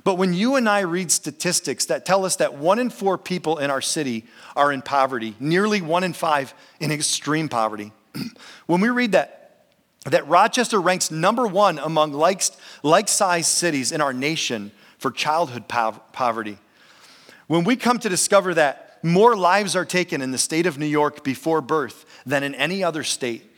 But 0.05 0.17
when 0.17 0.35
you 0.35 0.57
and 0.57 0.69
I 0.69 0.81
read 0.81 1.11
statistics 1.11 1.87
that 1.87 2.05
tell 2.05 2.27
us 2.27 2.37
that 2.37 2.55
one 2.55 2.79
in 2.79 2.91
four 2.91 3.17
people 3.17 3.57
in 3.57 3.71
our 3.71 3.81
city 3.81 4.27
are 4.55 4.71
in 4.71 4.83
poverty, 4.83 5.35
nearly 5.41 5.81
one 5.81 6.05
in 6.05 6.13
five 6.13 6.55
in 6.79 6.93
extreme 6.93 7.49
poverty, 7.49 7.91
when 8.67 8.83
we 8.83 8.91
read 8.91 9.13
that, 9.13 9.65
that 10.05 10.29
Rochester 10.29 10.79
ranks 10.79 11.11
number 11.11 11.47
one 11.47 11.79
among 11.79 12.13
like 12.13 13.09
sized 13.09 13.49
cities 13.49 13.93
in 13.93 14.03
our 14.03 14.13
nation 14.13 14.73
for 14.99 15.11
childhood 15.11 15.69
poverty, 15.69 16.59
when 17.47 17.65
we 17.65 17.75
come 17.75 17.99
to 17.99 18.09
discover 18.11 18.53
that 18.55 18.99
more 19.03 19.37
lives 19.37 19.75
are 19.75 19.85
taken 19.85 20.21
in 20.21 20.31
the 20.31 20.39
state 20.39 20.67
of 20.67 20.79
New 20.79 20.87
York 20.87 21.25
before 21.25 21.61
birth 21.61 22.05
than 22.27 22.43
in 22.43 22.55
any 22.55 22.85
other 22.85 23.03
state, 23.03 23.51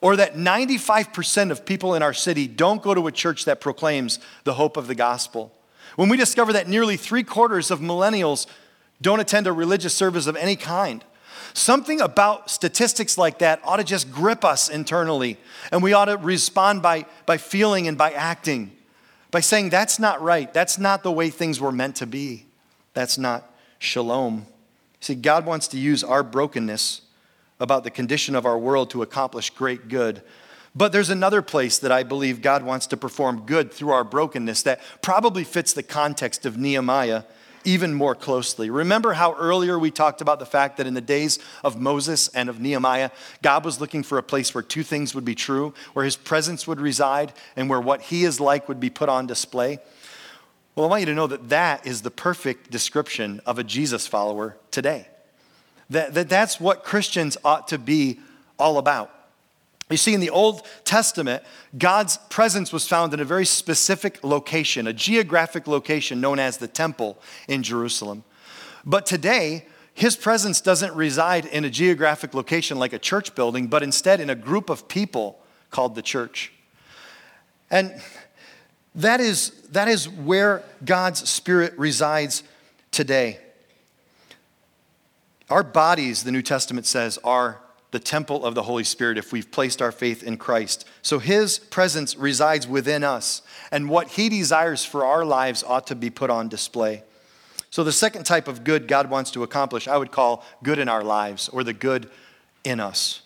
or 0.00 0.16
that 0.16 0.34
95% 0.34 1.50
of 1.50 1.64
people 1.64 1.94
in 1.94 2.02
our 2.02 2.12
city 2.12 2.46
don't 2.46 2.82
go 2.82 2.94
to 2.94 3.06
a 3.06 3.12
church 3.12 3.44
that 3.44 3.60
proclaims 3.60 4.18
the 4.44 4.54
hope 4.54 4.76
of 4.76 4.86
the 4.86 4.94
gospel, 4.94 5.52
when 5.96 6.08
we 6.08 6.16
discover 6.16 6.52
that 6.52 6.68
nearly 6.68 6.96
three 6.96 7.22
quarters 7.22 7.70
of 7.70 7.80
millennials 7.80 8.46
don't 9.00 9.20
attend 9.20 9.46
a 9.46 9.52
religious 9.52 9.94
service 9.94 10.26
of 10.26 10.36
any 10.36 10.56
kind, 10.56 11.04
something 11.52 12.00
about 12.00 12.50
statistics 12.50 13.16
like 13.16 13.38
that 13.38 13.60
ought 13.64 13.76
to 13.76 13.84
just 13.84 14.10
grip 14.10 14.44
us 14.44 14.68
internally. 14.68 15.38
And 15.70 15.82
we 15.82 15.92
ought 15.92 16.06
to 16.06 16.16
respond 16.16 16.82
by, 16.82 17.06
by 17.26 17.36
feeling 17.36 17.88
and 17.88 17.96
by 17.96 18.12
acting, 18.12 18.72
by 19.30 19.40
saying, 19.40 19.70
that's 19.70 19.98
not 19.98 20.20
right. 20.22 20.52
That's 20.52 20.78
not 20.78 21.02
the 21.02 21.12
way 21.12 21.30
things 21.30 21.60
were 21.60 21.72
meant 21.72 21.96
to 21.96 22.06
be. 22.06 22.46
That's 22.92 23.18
not 23.18 23.50
shalom. 23.78 24.46
See, 25.00 25.14
God 25.14 25.44
wants 25.44 25.68
to 25.68 25.78
use 25.78 26.02
our 26.02 26.22
brokenness 26.22 27.02
about 27.60 27.84
the 27.84 27.90
condition 27.90 28.34
of 28.34 28.46
our 28.46 28.58
world 28.58 28.90
to 28.90 29.02
accomplish 29.02 29.50
great 29.50 29.88
good. 29.88 30.22
But 30.76 30.90
there's 30.90 31.10
another 31.10 31.40
place 31.40 31.78
that 31.78 31.92
I 31.92 32.02
believe 32.02 32.42
God 32.42 32.64
wants 32.64 32.86
to 32.88 32.96
perform 32.96 33.46
good 33.46 33.72
through 33.72 33.90
our 33.90 34.02
brokenness 34.02 34.62
that 34.64 34.80
probably 35.02 35.44
fits 35.44 35.72
the 35.72 35.84
context 35.84 36.44
of 36.44 36.56
Nehemiah 36.56 37.22
even 37.64 37.94
more 37.94 38.14
closely. 38.14 38.68
Remember 38.70 39.14
how 39.14 39.34
earlier 39.34 39.78
we 39.78 39.90
talked 39.90 40.20
about 40.20 40.38
the 40.38 40.46
fact 40.46 40.76
that 40.76 40.86
in 40.86 40.94
the 40.94 41.00
days 41.00 41.38
of 41.62 41.80
Moses 41.80 42.28
and 42.28 42.48
of 42.48 42.60
Nehemiah, 42.60 43.10
God 43.40 43.64
was 43.64 43.80
looking 43.80 44.02
for 44.02 44.18
a 44.18 44.22
place 44.22 44.54
where 44.54 44.62
two 44.62 44.82
things 44.82 45.14
would 45.14 45.24
be 45.24 45.34
true, 45.34 45.72
where 45.94 46.04
his 46.04 46.16
presence 46.16 46.66
would 46.66 46.80
reside 46.80 47.32
and 47.56 47.70
where 47.70 47.80
what 47.80 48.02
he 48.02 48.24
is 48.24 48.40
like 48.40 48.68
would 48.68 48.80
be 48.80 48.90
put 48.90 49.08
on 49.08 49.26
display? 49.26 49.78
Well, 50.74 50.86
I 50.86 50.88
want 50.90 51.00
you 51.00 51.06
to 51.06 51.14
know 51.14 51.28
that 51.28 51.48
that 51.50 51.86
is 51.86 52.02
the 52.02 52.10
perfect 52.10 52.70
description 52.70 53.40
of 53.46 53.58
a 53.58 53.64
Jesus 53.64 54.06
follower 54.06 54.56
today. 54.70 55.06
That, 55.88 56.14
that 56.14 56.28
that's 56.28 56.60
what 56.60 56.84
Christians 56.84 57.36
ought 57.44 57.68
to 57.68 57.78
be 57.78 58.18
all 58.58 58.78
about. 58.78 59.13
You 59.90 59.98
see, 59.98 60.14
in 60.14 60.20
the 60.20 60.30
Old 60.30 60.66
Testament, 60.84 61.42
God's 61.76 62.16
presence 62.30 62.72
was 62.72 62.88
found 62.88 63.12
in 63.12 63.20
a 63.20 63.24
very 63.24 63.44
specific 63.44 64.24
location, 64.24 64.86
a 64.86 64.92
geographic 64.92 65.66
location 65.66 66.20
known 66.20 66.38
as 66.38 66.56
the 66.56 66.68
temple 66.68 67.18
in 67.48 67.62
Jerusalem. 67.62 68.24
But 68.86 69.04
today, 69.04 69.66
his 69.92 70.16
presence 70.16 70.60
doesn't 70.60 70.94
reside 70.94 71.44
in 71.46 71.64
a 71.64 71.70
geographic 71.70 72.34
location 72.34 72.78
like 72.78 72.92
a 72.92 72.98
church 72.98 73.34
building, 73.34 73.66
but 73.66 73.82
instead 73.82 74.20
in 74.20 74.30
a 74.30 74.34
group 74.34 74.70
of 74.70 74.88
people 74.88 75.38
called 75.70 75.94
the 75.94 76.02
church. 76.02 76.52
And 77.70 77.94
that 78.94 79.20
is, 79.20 79.50
that 79.70 79.88
is 79.88 80.08
where 80.08 80.62
God's 80.84 81.28
Spirit 81.28 81.74
resides 81.76 82.42
today. 82.90 83.38
Our 85.50 85.62
bodies, 85.62 86.24
the 86.24 86.32
New 86.32 86.42
Testament 86.42 86.86
says, 86.86 87.18
are 87.22 87.60
the 87.94 88.00
temple 88.00 88.44
of 88.44 88.56
the 88.56 88.64
Holy 88.64 88.82
Spirit 88.82 89.16
if 89.16 89.32
we've 89.32 89.52
placed 89.52 89.80
our 89.80 89.92
faith 89.92 90.24
in 90.24 90.36
Christ. 90.36 90.84
So 91.00 91.20
his 91.20 91.60
presence 91.60 92.16
resides 92.16 92.66
within 92.66 93.04
us, 93.04 93.40
and 93.70 93.88
what 93.88 94.08
he 94.08 94.28
desires 94.28 94.84
for 94.84 95.06
our 95.06 95.24
lives 95.24 95.62
ought 95.62 95.86
to 95.86 95.94
be 95.94 96.10
put 96.10 96.28
on 96.28 96.48
display. 96.48 97.04
So, 97.70 97.82
the 97.82 97.92
second 97.92 98.24
type 98.24 98.46
of 98.46 98.62
good 98.62 98.86
God 98.86 99.10
wants 99.10 99.30
to 99.32 99.42
accomplish, 99.42 99.88
I 99.88 99.96
would 99.96 100.12
call 100.12 100.44
good 100.62 100.78
in 100.78 100.88
our 100.88 101.02
lives, 101.02 101.48
or 101.48 101.64
the 101.64 101.72
good 101.72 102.08
in 102.62 102.78
us. 102.78 103.22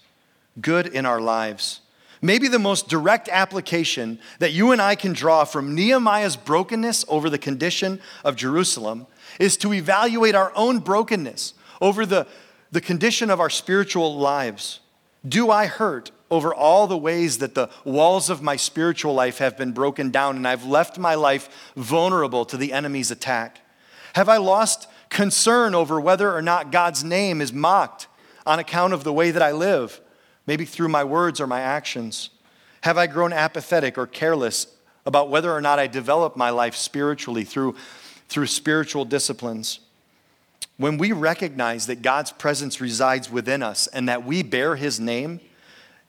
Good 0.60 0.86
in 0.86 1.04
our 1.04 1.20
lives. 1.20 1.80
Maybe 2.20 2.48
the 2.48 2.58
most 2.58 2.88
direct 2.88 3.28
application 3.28 4.18
that 4.38 4.52
you 4.52 4.72
and 4.72 4.82
I 4.82 4.96
can 4.96 5.12
draw 5.12 5.44
from 5.44 5.74
Nehemiah's 5.74 6.36
brokenness 6.36 7.04
over 7.08 7.30
the 7.30 7.38
condition 7.38 8.00
of 8.24 8.36
Jerusalem 8.36 9.06
is 9.38 9.56
to 9.58 9.72
evaluate 9.72 10.34
our 10.34 10.52
own 10.54 10.78
brokenness 10.78 11.54
over 11.80 12.04
the 12.04 12.26
the 12.70 12.80
condition 12.80 13.30
of 13.30 13.40
our 13.40 13.50
spiritual 13.50 14.16
lives. 14.16 14.80
Do 15.26 15.50
I 15.50 15.66
hurt 15.66 16.10
over 16.30 16.54
all 16.54 16.86
the 16.86 16.98
ways 16.98 17.38
that 17.38 17.54
the 17.54 17.70
walls 17.84 18.28
of 18.28 18.42
my 18.42 18.56
spiritual 18.56 19.14
life 19.14 19.38
have 19.38 19.56
been 19.56 19.72
broken 19.72 20.10
down 20.10 20.36
and 20.36 20.46
I've 20.46 20.64
left 20.64 20.98
my 20.98 21.14
life 21.14 21.72
vulnerable 21.76 22.44
to 22.46 22.56
the 22.56 22.72
enemy's 22.72 23.10
attack? 23.10 23.60
Have 24.14 24.28
I 24.28 24.36
lost 24.36 24.88
concern 25.08 25.74
over 25.74 26.00
whether 26.00 26.34
or 26.34 26.42
not 26.42 26.70
God's 26.70 27.02
name 27.02 27.40
is 27.40 27.52
mocked 27.52 28.06
on 28.46 28.58
account 28.58 28.92
of 28.92 29.04
the 29.04 29.12
way 29.12 29.30
that 29.30 29.42
I 29.42 29.52
live, 29.52 30.00
maybe 30.46 30.64
through 30.64 30.88
my 30.88 31.04
words 31.04 31.40
or 31.40 31.46
my 31.46 31.60
actions? 31.60 32.30
Have 32.82 32.98
I 32.98 33.06
grown 33.06 33.32
apathetic 33.32 33.98
or 33.98 34.06
careless 34.06 34.66
about 35.06 35.30
whether 35.30 35.52
or 35.52 35.60
not 35.60 35.78
I 35.78 35.86
develop 35.86 36.36
my 36.36 36.50
life 36.50 36.76
spiritually 36.76 37.44
through, 37.44 37.74
through 38.28 38.46
spiritual 38.46 39.04
disciplines? 39.04 39.80
When 40.78 40.96
we 40.96 41.10
recognize 41.10 41.88
that 41.88 42.02
God's 42.02 42.30
presence 42.32 42.80
resides 42.80 43.30
within 43.30 43.62
us 43.62 43.88
and 43.88 44.08
that 44.08 44.24
we 44.24 44.42
bear 44.44 44.76
his 44.76 45.00
name, 45.00 45.40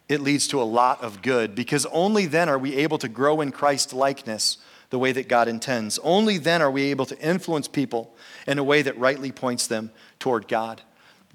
it 0.08 0.22
leads 0.22 0.48
to 0.50 0.62
a 0.62 0.64
lot 0.64 1.04
of 1.04 1.22
good 1.24 1.56
because 1.56 1.88
only 1.88 2.28
then 2.28 2.48
are 2.50 2.58
we 2.58 2.76
able 2.76 3.00
to 3.00 3.10
grow 3.10 3.42
in 3.42 3.52
Christ 3.52 3.94
likeness 3.94 4.60
the 4.92 5.00
way 5.00 5.12
that 5.12 5.28
God 5.28 5.48
intends. 5.48 6.00
Only 6.04 6.38
then 6.38 6.62
are 6.62 6.72
we 6.72 6.84
able 6.84 7.06
to 7.08 7.20
influence 7.20 7.68
people 7.68 8.16
in 8.48 8.58
a 8.58 8.64
way 8.64 8.82
that 8.84 8.98
rightly 8.98 9.32
points 9.32 9.68
them 9.68 9.92
toward 10.20 10.48
God. 10.48 10.82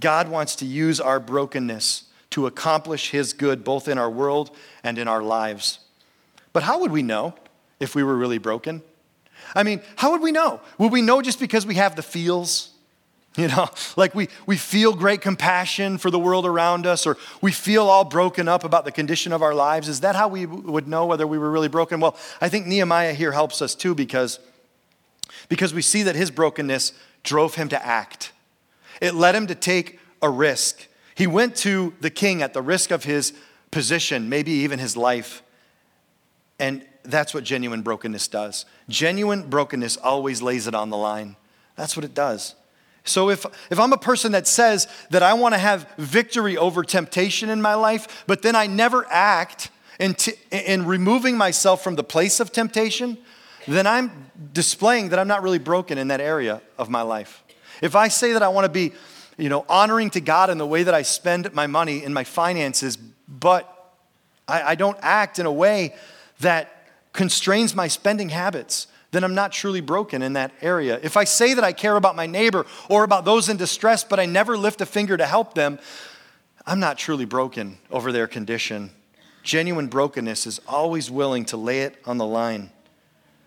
God 0.00 0.28
wants 0.28 0.56
to 0.56 0.64
use 0.64 1.00
our 1.00 1.20
brokenness 1.20 2.04
to 2.30 2.46
accomplish 2.46 3.10
his 3.10 3.32
good 3.32 3.62
both 3.62 3.86
in 3.86 3.98
our 3.98 4.10
world 4.10 4.56
and 4.82 4.98
in 4.98 5.06
our 5.06 5.22
lives. 5.22 5.80
But 6.52 6.64
how 6.64 6.80
would 6.80 6.90
we 6.90 7.02
know 7.02 7.34
if 7.78 7.94
we 7.94 8.02
were 8.02 8.16
really 8.16 8.38
broken? 8.38 8.82
I 9.54 9.62
mean, 9.62 9.82
how 9.96 10.12
would 10.12 10.22
we 10.22 10.32
know? 10.32 10.60
Would 10.78 10.92
we 10.92 11.02
know 11.02 11.22
just 11.22 11.38
because 11.38 11.66
we 11.66 11.74
have 11.76 11.96
the 11.96 12.02
feels? 12.02 12.73
You 13.38 13.48
know, 13.48 13.68
like 13.96 14.14
we, 14.14 14.28
we 14.46 14.56
feel 14.56 14.94
great 14.94 15.20
compassion 15.20 15.98
for 15.98 16.08
the 16.08 16.20
world 16.20 16.46
around 16.46 16.86
us, 16.86 17.04
or 17.04 17.16
we 17.40 17.50
feel 17.50 17.88
all 17.88 18.04
broken 18.04 18.46
up 18.46 18.62
about 18.62 18.84
the 18.84 18.92
condition 18.92 19.32
of 19.32 19.42
our 19.42 19.54
lives. 19.54 19.88
Is 19.88 20.00
that 20.00 20.14
how 20.14 20.28
we 20.28 20.46
would 20.46 20.86
know 20.86 21.06
whether 21.06 21.26
we 21.26 21.36
were 21.36 21.50
really 21.50 21.66
broken? 21.66 21.98
Well, 21.98 22.16
I 22.40 22.48
think 22.48 22.66
Nehemiah 22.66 23.12
here 23.12 23.32
helps 23.32 23.60
us 23.60 23.74
too 23.74 23.92
because, 23.92 24.38
because 25.48 25.74
we 25.74 25.82
see 25.82 26.04
that 26.04 26.14
his 26.14 26.30
brokenness 26.30 26.92
drove 27.24 27.56
him 27.56 27.68
to 27.70 27.84
act. 27.84 28.30
It 29.00 29.14
led 29.14 29.34
him 29.34 29.48
to 29.48 29.56
take 29.56 29.98
a 30.22 30.30
risk. 30.30 30.86
He 31.16 31.26
went 31.26 31.56
to 31.56 31.92
the 32.00 32.10
king 32.10 32.40
at 32.40 32.54
the 32.54 32.62
risk 32.62 32.92
of 32.92 33.02
his 33.02 33.32
position, 33.72 34.28
maybe 34.28 34.52
even 34.52 34.78
his 34.78 34.96
life. 34.96 35.42
And 36.60 36.86
that's 37.02 37.34
what 37.34 37.42
genuine 37.42 37.82
brokenness 37.82 38.28
does. 38.28 38.64
Genuine 38.88 39.50
brokenness 39.50 39.96
always 39.96 40.40
lays 40.40 40.68
it 40.68 40.74
on 40.74 40.90
the 40.90 40.96
line. 40.96 41.34
That's 41.74 41.96
what 41.96 42.04
it 42.04 42.14
does. 42.14 42.54
So 43.04 43.28
if, 43.28 43.44
if 43.70 43.78
I'm 43.78 43.92
a 43.92 43.98
person 43.98 44.32
that 44.32 44.46
says 44.46 44.88
that 45.10 45.22
I 45.22 45.34
want 45.34 45.54
to 45.54 45.58
have 45.58 45.86
victory 45.98 46.56
over 46.56 46.82
temptation 46.82 47.50
in 47.50 47.60
my 47.60 47.74
life, 47.74 48.24
but 48.26 48.42
then 48.42 48.56
I 48.56 48.66
never 48.66 49.06
act 49.10 49.70
in, 50.00 50.14
t- 50.14 50.34
in 50.50 50.86
removing 50.86 51.36
myself 51.36 51.84
from 51.84 51.96
the 51.96 52.04
place 52.04 52.40
of 52.40 52.50
temptation, 52.50 53.18
then 53.68 53.86
I'm 53.86 54.30
displaying 54.52 55.10
that 55.10 55.18
I'm 55.18 55.28
not 55.28 55.42
really 55.42 55.58
broken 55.58 55.98
in 55.98 56.08
that 56.08 56.20
area 56.20 56.62
of 56.78 56.88
my 56.88 57.02
life. 57.02 57.42
If 57.82 57.94
I 57.94 58.08
say 58.08 58.32
that 58.32 58.42
I 58.42 58.48
want 58.48 58.64
to 58.64 58.70
be, 58.70 58.92
you 59.36 59.48
know, 59.48 59.64
honoring 59.68 60.10
to 60.10 60.20
God 60.20 60.48
in 60.48 60.58
the 60.58 60.66
way 60.66 60.82
that 60.82 60.94
I 60.94 61.02
spend 61.02 61.52
my 61.52 61.66
money 61.66 62.04
and 62.04 62.14
my 62.14 62.24
finances, 62.24 62.96
but 63.28 63.70
I, 64.48 64.62
I 64.62 64.74
don't 64.74 64.98
act 65.02 65.38
in 65.38 65.46
a 65.46 65.52
way 65.52 65.94
that 66.40 66.88
constrains 67.12 67.74
my 67.74 67.88
spending 67.88 68.30
habits, 68.30 68.86
then 69.14 69.24
I'm 69.24 69.34
not 69.34 69.52
truly 69.52 69.80
broken 69.80 70.22
in 70.22 70.32
that 70.34 70.52
area. 70.60 70.98
If 71.02 71.16
I 71.16 71.24
say 71.24 71.54
that 71.54 71.64
I 71.64 71.72
care 71.72 71.96
about 71.96 72.16
my 72.16 72.26
neighbor 72.26 72.66
or 72.88 73.04
about 73.04 73.24
those 73.24 73.48
in 73.48 73.56
distress, 73.56 74.04
but 74.04 74.18
I 74.18 74.26
never 74.26 74.56
lift 74.56 74.80
a 74.80 74.86
finger 74.86 75.16
to 75.16 75.26
help 75.26 75.54
them, 75.54 75.78
I'm 76.66 76.80
not 76.80 76.98
truly 76.98 77.24
broken 77.24 77.78
over 77.90 78.12
their 78.12 78.26
condition. 78.26 78.90
Genuine 79.42 79.88
brokenness 79.88 80.46
is 80.46 80.60
always 80.66 81.10
willing 81.10 81.44
to 81.46 81.56
lay 81.56 81.82
it 81.82 81.96
on 82.06 82.18
the 82.18 82.26
line. 82.26 82.70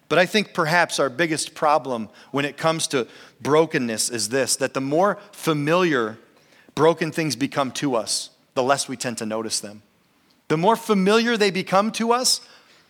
But 0.09 0.19
I 0.19 0.25
think 0.25 0.53
perhaps 0.53 0.99
our 0.99 1.09
biggest 1.09 1.53
problem 1.53 2.09
when 2.31 2.45
it 2.45 2.55
comes 2.55 2.87
to 2.87 3.07
brokenness 3.41 4.09
is 4.09 4.29
this 4.29 4.55
that 4.57 4.73
the 4.73 4.81
more 4.81 5.17
familiar 5.31 6.17
broken 6.75 7.11
things 7.11 7.35
become 7.35 7.71
to 7.71 7.95
us, 7.95 8.29
the 8.53 8.63
less 8.63 8.87
we 8.87 8.95
tend 8.95 9.17
to 9.17 9.25
notice 9.25 9.59
them. 9.59 9.81
The 10.47 10.57
more 10.57 10.75
familiar 10.75 11.35
they 11.35 11.51
become 11.51 11.91
to 11.93 12.13
us, 12.13 12.39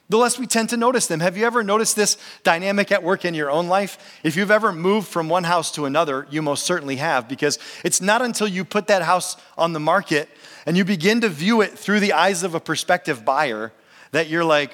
the 0.10 0.18
less 0.18 0.40
we 0.40 0.48
tend 0.48 0.70
to 0.70 0.78
notice 0.78 1.08
them. 1.08 1.20
Have 1.20 1.38
you 1.38 1.46
ever 1.46 1.64
noticed 1.64 1.96
this 1.96 2.18
dynamic 2.44 2.92
at 2.92 3.04
work 3.04 3.26
in 3.26 3.34
your 3.34 3.52
own 3.52 3.68
life? 3.68 4.20
If 4.24 4.36
you've 4.36 4.52
ever 4.52 4.72
moved 4.72 5.08
from 5.08 5.28
one 5.28 5.44
house 5.44 5.72
to 5.72 5.86
another, 5.86 6.28
you 6.30 6.42
most 6.42 6.66
certainly 6.66 6.96
have, 6.98 7.28
because 7.28 7.60
it's 7.84 8.00
not 8.00 8.22
until 8.22 8.48
you 8.48 8.64
put 8.64 8.88
that 8.88 9.02
house 9.02 9.36
on 9.58 9.74
the 9.74 9.80
market 9.80 10.30
and 10.66 10.78
you 10.78 10.86
begin 10.86 11.22
to 11.22 11.30
view 11.30 11.62
it 11.62 11.78
through 11.78 12.00
the 12.00 12.14
eyes 12.14 12.44
of 12.44 12.56
a 12.56 12.60
prospective 12.60 13.26
buyer 13.26 13.74
that 14.12 14.28
you're 14.28 14.46
like, 14.46 14.72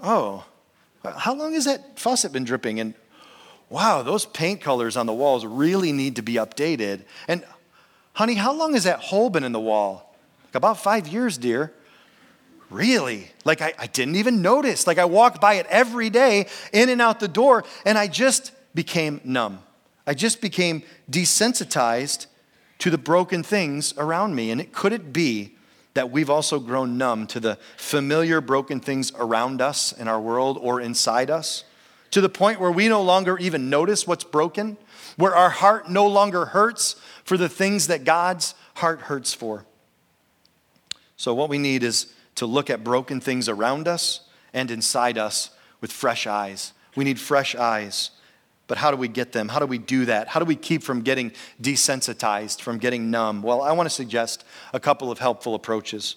oh, 0.00 0.44
how 1.04 1.34
long 1.34 1.54
has 1.54 1.64
that 1.64 1.98
faucet 1.98 2.32
been 2.32 2.44
dripping? 2.44 2.78
And 2.80 2.94
wow, 3.70 4.02
those 4.02 4.26
paint 4.26 4.60
colors 4.60 4.96
on 4.96 5.06
the 5.06 5.14
walls 5.14 5.46
really 5.46 5.92
need 5.92 6.16
to 6.16 6.22
be 6.22 6.34
updated. 6.34 7.04
And 7.28 7.44
honey, 8.12 8.34
how 8.34 8.52
long 8.52 8.74
has 8.74 8.84
that 8.84 9.00
hole 9.00 9.30
been 9.30 9.44
in 9.44 9.52
the 9.52 9.60
wall? 9.60 10.14
About 10.52 10.78
five 10.78 11.06
years, 11.08 11.38
dear. 11.38 11.72
Really? 12.70 13.30
Like 13.44 13.60
I, 13.62 13.74
I 13.78 13.86
didn't 13.86 14.16
even 14.16 14.42
notice. 14.42 14.86
Like 14.86 14.98
I 14.98 15.04
walked 15.04 15.40
by 15.40 15.54
it 15.54 15.66
every 15.68 16.10
day, 16.10 16.48
in 16.72 16.88
and 16.88 17.00
out 17.00 17.20
the 17.20 17.28
door, 17.28 17.64
and 17.84 17.96
I 17.96 18.08
just 18.08 18.52
became 18.74 19.20
numb. 19.24 19.60
I 20.06 20.14
just 20.14 20.40
became 20.40 20.82
desensitized 21.10 22.26
to 22.78 22.90
the 22.90 22.98
broken 22.98 23.42
things 23.42 23.94
around 23.96 24.34
me. 24.34 24.50
And 24.50 24.60
it 24.60 24.72
could 24.72 24.92
it 24.92 25.12
be 25.12 25.52
that 25.94 26.10
we've 26.10 26.28
also 26.28 26.60
grown 26.60 26.98
numb 26.98 27.26
to 27.28 27.40
the 27.40 27.58
familiar 27.76 28.40
broken 28.40 28.80
things 28.80 29.12
around 29.18 29.62
us 29.62 29.92
in 29.92 30.08
our 30.08 30.20
world 30.20 30.58
or 30.60 30.80
inside 30.80 31.30
us? 31.30 31.64
To 32.12 32.20
the 32.20 32.28
point 32.28 32.60
where 32.60 32.70
we 32.70 32.88
no 32.88 33.02
longer 33.02 33.38
even 33.38 33.68
notice 33.70 34.06
what's 34.06 34.24
broken, 34.24 34.76
where 35.16 35.34
our 35.34 35.50
heart 35.50 35.90
no 35.90 36.06
longer 36.06 36.46
hurts 36.46 36.96
for 37.24 37.36
the 37.36 37.48
things 37.48 37.88
that 37.88 38.04
God's 38.04 38.54
heart 38.74 39.02
hurts 39.02 39.34
for. 39.34 39.64
So, 41.16 41.34
what 41.34 41.48
we 41.48 41.58
need 41.58 41.82
is 41.82 42.12
to 42.36 42.46
look 42.46 42.70
at 42.70 42.84
broken 42.84 43.20
things 43.20 43.48
around 43.48 43.88
us 43.88 44.20
and 44.54 44.70
inside 44.70 45.18
us 45.18 45.50
with 45.80 45.92
fresh 45.92 46.26
eyes. 46.26 46.72
We 46.94 47.04
need 47.04 47.20
fresh 47.20 47.54
eyes. 47.54 48.10
But 48.68 48.78
how 48.78 48.90
do 48.90 48.96
we 48.96 49.08
get 49.08 49.32
them? 49.32 49.48
How 49.48 49.58
do 49.58 49.66
we 49.66 49.78
do 49.78 50.06
that? 50.06 50.28
How 50.28 50.40
do 50.40 50.46
we 50.46 50.56
keep 50.56 50.82
from 50.82 51.02
getting 51.02 51.32
desensitized, 51.60 52.60
from 52.60 52.78
getting 52.78 53.10
numb? 53.10 53.42
Well, 53.42 53.62
I 53.62 53.72
want 53.72 53.88
to 53.88 53.94
suggest 53.94 54.44
a 54.72 54.80
couple 54.80 55.10
of 55.10 55.18
helpful 55.18 55.54
approaches. 55.54 56.16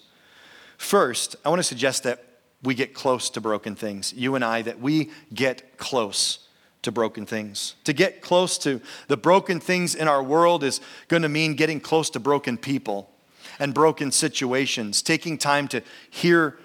First, 0.76 1.36
I 1.44 1.48
want 1.48 1.60
to 1.60 1.64
suggest 1.64 2.02
that 2.04 2.24
we 2.62 2.74
get 2.74 2.92
close 2.92 3.30
to 3.30 3.40
broken 3.40 3.76
things. 3.76 4.12
You 4.12 4.34
and 4.34 4.44
I, 4.44 4.62
that 4.62 4.80
we 4.80 5.10
get 5.32 5.76
close 5.78 6.48
to 6.82 6.90
broken 6.90 7.26
things. 7.26 7.76
To 7.84 7.92
get 7.92 8.20
close 8.20 8.58
to 8.58 8.80
the 9.06 9.16
broken 9.16 9.60
things 9.60 9.94
in 9.94 10.08
our 10.08 10.22
world 10.22 10.64
is 10.64 10.80
going 11.08 11.22
to 11.22 11.28
mean 11.28 11.54
getting 11.54 11.78
close 11.80 12.10
to 12.10 12.20
broken 12.20 12.56
people 12.56 13.10
and 13.60 13.72
broken 13.72 14.10
situations, 14.10 15.02
taking 15.02 15.38
time 15.38 15.68
to 15.68 15.82
hear 16.10 16.58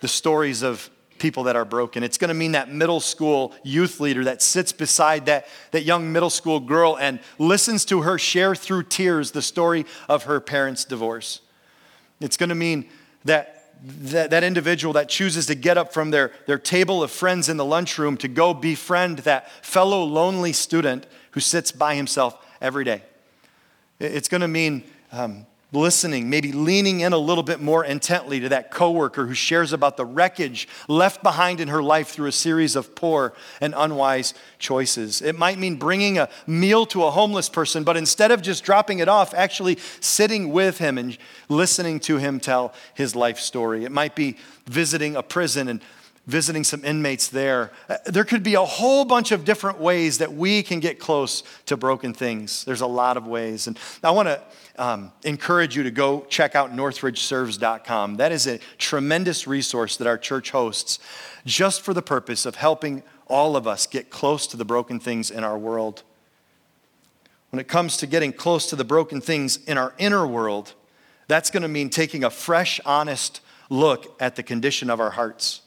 the 0.00 0.08
stories 0.08 0.62
of 0.62 0.90
people 1.18 1.44
that 1.44 1.54
are 1.54 1.64
broken. 1.64 2.02
It's 2.02 2.18
going 2.18 2.28
to 2.28 2.34
mean 2.34 2.52
that 2.52 2.68
middle 2.68 2.98
school 3.00 3.54
youth 3.62 4.00
leader 4.00 4.24
that 4.24 4.42
sits 4.42 4.72
beside 4.72 5.26
that, 5.26 5.46
that 5.70 5.84
young 5.84 6.12
middle 6.12 6.30
school 6.30 6.58
girl 6.58 6.98
and 6.98 7.20
listens 7.38 7.84
to 7.86 8.02
her 8.02 8.18
share 8.18 8.56
through 8.56 8.82
tears 8.82 9.30
the 9.30 9.40
story 9.40 9.86
of 10.08 10.24
her 10.24 10.40
parents' 10.40 10.84
divorce. 10.84 11.40
It's 12.20 12.36
going 12.36 12.50
to 12.50 12.56
mean 12.56 12.88
that 13.24 13.62
that, 13.84 14.30
that 14.30 14.44
individual 14.44 14.92
that 14.94 15.08
chooses 15.08 15.46
to 15.46 15.54
get 15.54 15.76
up 15.76 15.92
from 15.92 16.10
their, 16.10 16.30
their 16.46 16.58
table 16.58 17.02
of 17.02 17.10
friends 17.10 17.48
in 17.48 17.56
the 17.56 17.64
lunchroom 17.64 18.16
to 18.18 18.28
go 18.28 18.54
befriend 18.54 19.18
that 19.20 19.50
fellow 19.64 20.04
lonely 20.04 20.52
student 20.52 21.06
who 21.32 21.40
sits 21.40 21.72
by 21.72 21.96
himself 21.96 22.36
every 22.60 22.84
day. 22.84 23.02
It's 23.98 24.28
going 24.28 24.40
to 24.40 24.48
mean 24.48 24.84
um, 25.10 25.46
listening, 25.72 26.28
maybe 26.28 26.52
leaning 26.52 27.00
in 27.00 27.12
a 27.12 27.18
little 27.18 27.42
bit 27.42 27.60
more 27.60 27.84
intently 27.84 28.40
to 28.40 28.48
that 28.50 28.70
coworker 28.70 29.26
who 29.26 29.34
shares 29.34 29.72
about 29.72 29.96
the 29.96 30.04
wreckage 30.04 30.68
left 30.86 31.22
behind 31.22 31.60
in 31.60 31.68
her 31.68 31.82
life 31.82 32.08
through 32.08 32.28
a 32.28 32.32
series 32.32 32.76
of 32.76 32.94
poor 32.94 33.32
and 33.60 33.74
unwise 33.76 34.34
choices. 34.58 35.22
It 35.22 35.36
might 35.36 35.58
mean 35.58 35.76
bringing 35.76 36.18
a 36.18 36.28
meal 36.46 36.84
to 36.86 37.04
a 37.04 37.10
homeless 37.10 37.48
person, 37.48 37.84
but 37.84 37.96
instead 37.96 38.30
of 38.30 38.42
just 38.42 38.64
dropping 38.64 38.98
it 38.98 39.08
off, 39.08 39.32
actually 39.34 39.78
sitting 40.00 40.52
with 40.52 40.78
him 40.78 40.98
and 40.98 41.16
listening 41.48 42.00
to 42.00 42.18
him 42.18 42.38
tell 42.38 42.74
his 42.94 43.16
life 43.16 43.38
story. 43.38 43.84
It 43.84 43.92
might 43.92 44.14
be 44.14 44.36
visiting 44.66 45.16
a 45.16 45.22
prison 45.22 45.68
and 45.68 45.80
visiting 46.26 46.62
some 46.62 46.84
inmates 46.84 47.28
there. 47.28 47.72
Uh, 47.88 47.96
there 48.06 48.24
could 48.24 48.42
be 48.42 48.54
a 48.54 48.64
whole 48.64 49.04
bunch 49.04 49.32
of 49.32 49.44
different 49.44 49.78
ways 49.78 50.18
that 50.18 50.32
we 50.32 50.62
can 50.62 50.78
get 50.78 50.98
close 50.98 51.42
to 51.66 51.76
broken 51.76 52.14
things. 52.14 52.64
There's 52.64 52.80
a 52.80 52.86
lot 52.86 53.16
of 53.16 53.26
ways. 53.26 53.66
And 53.66 53.78
I 54.04 54.12
want 54.12 54.28
to 54.28 54.40
um, 54.76 55.12
encourage 55.24 55.76
you 55.76 55.82
to 55.82 55.90
go 55.90 56.24
check 56.28 56.54
out 56.54 56.74
northridgeserves.com. 56.74 58.16
That 58.16 58.30
is 58.30 58.46
a 58.46 58.60
tremendous 58.78 59.46
resource 59.46 59.96
that 59.96 60.06
our 60.06 60.18
church 60.18 60.50
hosts 60.50 61.00
just 61.44 61.82
for 61.82 61.92
the 61.92 62.02
purpose 62.02 62.46
of 62.46 62.54
helping 62.54 63.02
all 63.26 63.56
of 63.56 63.66
us 63.66 63.86
get 63.86 64.10
close 64.10 64.46
to 64.48 64.56
the 64.56 64.64
broken 64.64 65.00
things 65.00 65.30
in 65.30 65.42
our 65.42 65.58
world. 65.58 66.02
When 67.50 67.58
it 67.58 67.68
comes 67.68 67.96
to 67.98 68.06
getting 68.06 68.32
close 68.32 68.66
to 68.70 68.76
the 68.76 68.84
broken 68.84 69.20
things 69.20 69.58
in 69.66 69.76
our 69.76 69.92
inner 69.98 70.26
world, 70.26 70.74
that's 71.26 71.50
going 71.50 71.62
to 71.62 71.68
mean 71.68 71.90
taking 71.90 72.24
a 72.24 72.30
fresh, 72.30 72.80
honest 72.86 73.40
look 73.68 74.16
at 74.20 74.36
the 74.36 74.42
condition 74.42 74.88
of 74.88 75.00
our 75.00 75.10
hearts. 75.10 75.61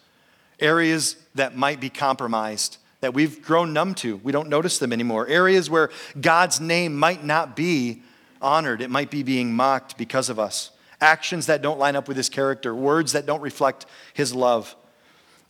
Areas 0.59 1.15
that 1.35 1.55
might 1.55 1.79
be 1.79 1.89
compromised, 1.89 2.77
that 3.01 3.13
we've 3.13 3.41
grown 3.41 3.73
numb 3.73 3.93
to. 3.95 4.17
We 4.17 4.31
don't 4.31 4.49
notice 4.49 4.79
them 4.79 4.93
anymore. 4.93 5.27
Areas 5.27 5.69
where 5.69 5.89
God's 6.19 6.59
name 6.59 6.95
might 6.95 7.23
not 7.23 7.55
be 7.55 8.01
honored, 8.41 8.81
it 8.81 8.89
might 8.89 9.11
be 9.11 9.23
being 9.23 9.53
mocked 9.53 9.97
because 9.97 10.29
of 10.29 10.39
us. 10.39 10.71
Actions 11.01 11.47
that 11.47 11.61
don't 11.61 11.79
line 11.79 11.95
up 11.95 12.07
with 12.07 12.17
his 12.17 12.29
character, 12.29 12.73
words 12.73 13.11
that 13.11 13.25
don't 13.25 13.41
reflect 13.41 13.85
his 14.13 14.33
love. 14.33 14.75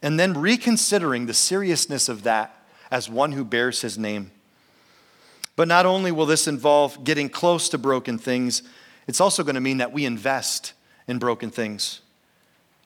And 0.02 0.20
then 0.20 0.34
reconsidering 0.34 1.26
the 1.26 1.34
seriousness 1.34 2.10
of 2.10 2.24
that 2.24 2.66
as 2.92 3.10
one 3.10 3.32
who 3.32 3.44
bears 3.44 3.82
his 3.82 3.98
name. 3.98 4.32
But 5.56 5.68
not 5.68 5.86
only 5.86 6.12
will 6.12 6.26
this 6.26 6.48
involve 6.48 7.04
getting 7.04 7.30
close 7.30 7.70
to 7.70 7.78
broken 7.78 8.18
things, 8.18 8.64
it's 9.08 9.22
also 9.22 9.44
going 9.44 9.56
to 9.56 9.62
mean 9.62 9.78
that 9.78 9.94
we 9.94 10.06
invest 10.06 10.74
in 11.08 11.20
broken 11.20 11.50
things. 11.50 12.02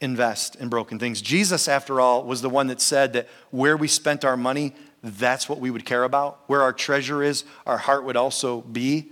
Invest 0.02 0.56
in 0.56 0.70
broken 0.70 0.98
things. 0.98 1.22
Jesus, 1.22 1.68
after 1.68 2.00
all, 2.00 2.24
was 2.24 2.42
the 2.42 2.50
one 2.50 2.68
that 2.68 2.80
said 2.80 3.14
that 3.14 3.28
where 3.52 3.76
we 3.76 3.88
spent 3.88 4.24
our 4.24 4.38
money, 4.38 4.74
that's 5.04 5.50
what 5.50 5.60
we 5.60 5.70
would 5.70 5.86
care 5.86 6.04
about. 6.04 6.42
Where 6.48 6.62
our 6.62 6.72
treasure 6.72 7.22
is, 7.22 7.44
our 7.66 7.78
heart 7.78 8.06
would 8.06 8.16
also 8.16 8.62
be. 8.62 9.12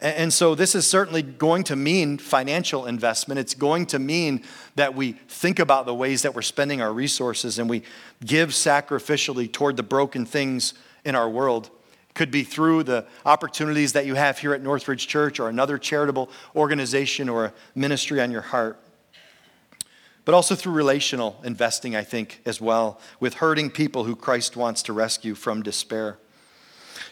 And 0.00 0.30
so, 0.30 0.54
this 0.54 0.74
is 0.74 0.86
certainly 0.86 1.22
going 1.22 1.64
to 1.64 1.76
mean 1.76 2.18
financial 2.18 2.84
investment. 2.84 3.38
It's 3.38 3.54
going 3.54 3.86
to 3.86 3.98
mean 3.98 4.42
that 4.74 4.94
we 4.94 5.12
think 5.12 5.58
about 5.58 5.86
the 5.86 5.94
ways 5.94 6.22
that 6.22 6.34
we're 6.34 6.42
spending 6.42 6.82
our 6.82 6.92
resources 6.92 7.58
and 7.58 7.70
we 7.70 7.82
give 8.24 8.50
sacrificially 8.50 9.50
toward 9.50 9.76
the 9.76 9.82
broken 9.82 10.26
things 10.26 10.74
in 11.04 11.14
our 11.14 11.30
world 11.30 11.70
could 12.16 12.30
be 12.30 12.42
through 12.42 12.82
the 12.82 13.06
opportunities 13.24 13.92
that 13.92 14.06
you 14.06 14.14
have 14.14 14.38
here 14.38 14.54
at 14.54 14.62
Northridge 14.62 15.06
Church 15.06 15.38
or 15.38 15.48
another 15.48 15.78
charitable 15.78 16.30
organization 16.56 17.28
or 17.28 17.44
a 17.44 17.52
ministry 17.74 18.20
on 18.20 18.30
your 18.30 18.40
heart. 18.40 18.80
But 20.26 20.34
also 20.34 20.54
through 20.56 20.72
relational 20.72 21.40
investing, 21.44 21.96
I 21.96 22.02
think, 22.02 22.42
as 22.44 22.60
well, 22.60 23.00
with 23.20 23.34
hurting 23.34 23.70
people 23.70 24.04
who 24.04 24.14
Christ 24.14 24.56
wants 24.56 24.82
to 24.82 24.92
rescue 24.92 25.34
from 25.34 25.62
despair. 25.62 26.18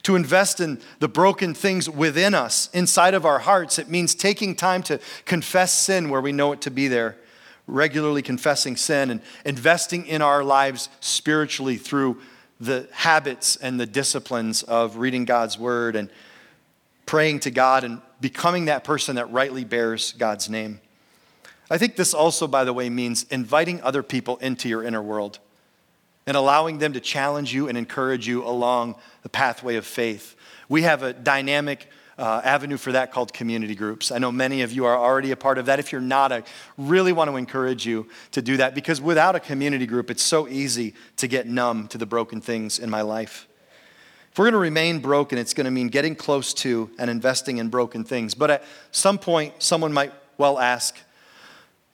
To 0.02 0.16
invest 0.16 0.60
in 0.60 0.80
the 0.98 1.08
broken 1.08 1.54
things 1.54 1.88
within 1.88 2.34
us, 2.34 2.68
inside 2.74 3.14
of 3.14 3.24
our 3.24 3.38
hearts, 3.38 3.78
it 3.78 3.88
means 3.88 4.16
taking 4.16 4.56
time 4.56 4.82
to 4.82 4.98
confess 5.24 5.72
sin 5.72 6.10
where 6.10 6.20
we 6.20 6.32
know 6.32 6.52
it 6.52 6.60
to 6.62 6.72
be 6.72 6.88
there, 6.88 7.16
regularly 7.68 8.20
confessing 8.20 8.76
sin, 8.76 9.10
and 9.10 9.22
investing 9.46 10.06
in 10.06 10.20
our 10.20 10.42
lives 10.42 10.88
spiritually 10.98 11.76
through 11.76 12.20
the 12.60 12.88
habits 12.92 13.54
and 13.56 13.78
the 13.78 13.86
disciplines 13.86 14.64
of 14.64 14.96
reading 14.96 15.24
God's 15.24 15.56
word 15.56 15.94
and 15.94 16.10
praying 17.06 17.40
to 17.40 17.52
God 17.52 17.84
and 17.84 18.02
becoming 18.20 18.64
that 18.64 18.82
person 18.82 19.16
that 19.16 19.30
rightly 19.30 19.62
bears 19.64 20.12
God's 20.12 20.50
name. 20.50 20.80
I 21.70 21.78
think 21.78 21.96
this 21.96 22.12
also, 22.12 22.46
by 22.46 22.64
the 22.64 22.72
way, 22.72 22.90
means 22.90 23.24
inviting 23.30 23.80
other 23.82 24.02
people 24.02 24.36
into 24.38 24.68
your 24.68 24.82
inner 24.82 25.02
world 25.02 25.38
and 26.26 26.36
allowing 26.36 26.78
them 26.78 26.92
to 26.92 27.00
challenge 27.00 27.52
you 27.54 27.68
and 27.68 27.76
encourage 27.76 28.26
you 28.26 28.44
along 28.44 28.96
the 29.22 29.28
pathway 29.28 29.76
of 29.76 29.86
faith. 29.86 30.36
We 30.68 30.82
have 30.82 31.02
a 31.02 31.12
dynamic 31.12 31.88
uh, 32.16 32.40
avenue 32.44 32.76
for 32.76 32.92
that 32.92 33.12
called 33.12 33.32
community 33.32 33.74
groups. 33.74 34.12
I 34.12 34.18
know 34.18 34.30
many 34.30 34.62
of 34.62 34.72
you 34.72 34.84
are 34.84 34.96
already 34.96 35.32
a 35.32 35.36
part 35.36 35.58
of 35.58 35.66
that. 35.66 35.78
If 35.78 35.90
you're 35.90 36.00
not, 36.00 36.32
I 36.32 36.44
really 36.78 37.12
want 37.12 37.30
to 37.30 37.36
encourage 37.36 37.86
you 37.86 38.08
to 38.32 38.42
do 38.42 38.56
that 38.58 38.74
because 38.74 39.00
without 39.00 39.34
a 39.34 39.40
community 39.40 39.86
group, 39.86 40.10
it's 40.10 40.22
so 40.22 40.46
easy 40.48 40.94
to 41.16 41.26
get 41.26 41.46
numb 41.46 41.88
to 41.88 41.98
the 41.98 42.06
broken 42.06 42.40
things 42.40 42.78
in 42.78 42.88
my 42.88 43.02
life. 43.02 43.48
If 44.30 44.38
we're 44.38 44.46
going 44.46 44.52
to 44.52 44.58
remain 44.58 45.00
broken, 45.00 45.38
it's 45.38 45.54
going 45.54 45.66
to 45.66 45.70
mean 45.70 45.88
getting 45.88 46.16
close 46.16 46.54
to 46.54 46.90
and 46.98 47.10
investing 47.10 47.58
in 47.58 47.68
broken 47.68 48.04
things. 48.04 48.34
But 48.34 48.50
at 48.50 48.64
some 48.90 49.18
point, 49.18 49.62
someone 49.62 49.92
might 49.92 50.12
well 50.38 50.58
ask, 50.58 50.96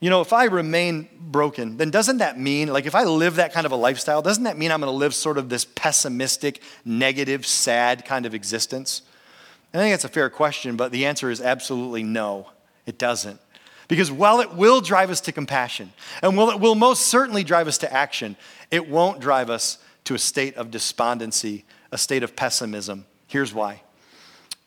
you 0.01 0.09
know, 0.09 0.23
if 0.23 0.33
I 0.33 0.45
remain 0.45 1.09
broken, 1.21 1.77
then 1.77 1.91
doesn't 1.91 2.19
that 2.19 2.39
mean, 2.39 2.73
like, 2.73 2.87
if 2.87 2.95
I 2.95 3.05
live 3.05 3.37
that 3.37 3.53
kind 3.53 3.67
of 3.67 3.73
a 3.73 3.77
lifestyle, 3.77 4.23
doesn't 4.23 4.45
that 4.45 4.57
mean 4.57 4.73
I'm 4.73 4.81
going 4.81 4.91
to 4.91 4.97
live 4.97 5.15
sort 5.15 5.37
of 5.37 5.51
this 5.51 5.67
pessimistic, 5.67 6.63
negative, 6.87 7.47
sad 7.47 8.07
kind 8.07 8.25
of 8.25 8.35
existence? 8.35 9.03
I 9.75 9.79
think 9.79 9.93
that's 9.93 10.05
a 10.05 10.09
fair 10.09 10.31
question, 10.31 10.77
but 10.77 10.91
the 10.91 11.05
answer 11.05 11.31
is 11.31 11.41
absolutely 11.41 12.03
no, 12.03 12.49
it 12.87 12.99
doesn't. 12.99 13.39
Because 13.89 14.11
while 14.11 14.41
it 14.41 14.55
will 14.55 14.81
drive 14.81 15.11
us 15.11 15.21
to 15.23 15.33
compassion, 15.33 15.93
and 16.23 16.37
while 16.37 16.51
it 16.51 16.61
will 16.61 16.75
most 16.75 17.09
certainly 17.09 17.45
drive 17.45 17.69
us 17.69 17.79
to 17.79 17.93
action, 17.93 18.37
it 18.71 18.89
won't 18.89 19.21
drive 19.21 19.51
us 19.51 19.79
to 20.05 20.15
a 20.15 20.19
state 20.19 20.57
of 20.57 20.71
despondency, 20.71 21.65
a 21.93 21.99
state 21.99 22.23
of 22.23 22.35
pessimism. 22.35 23.05
Here's 23.27 23.53
why 23.53 23.83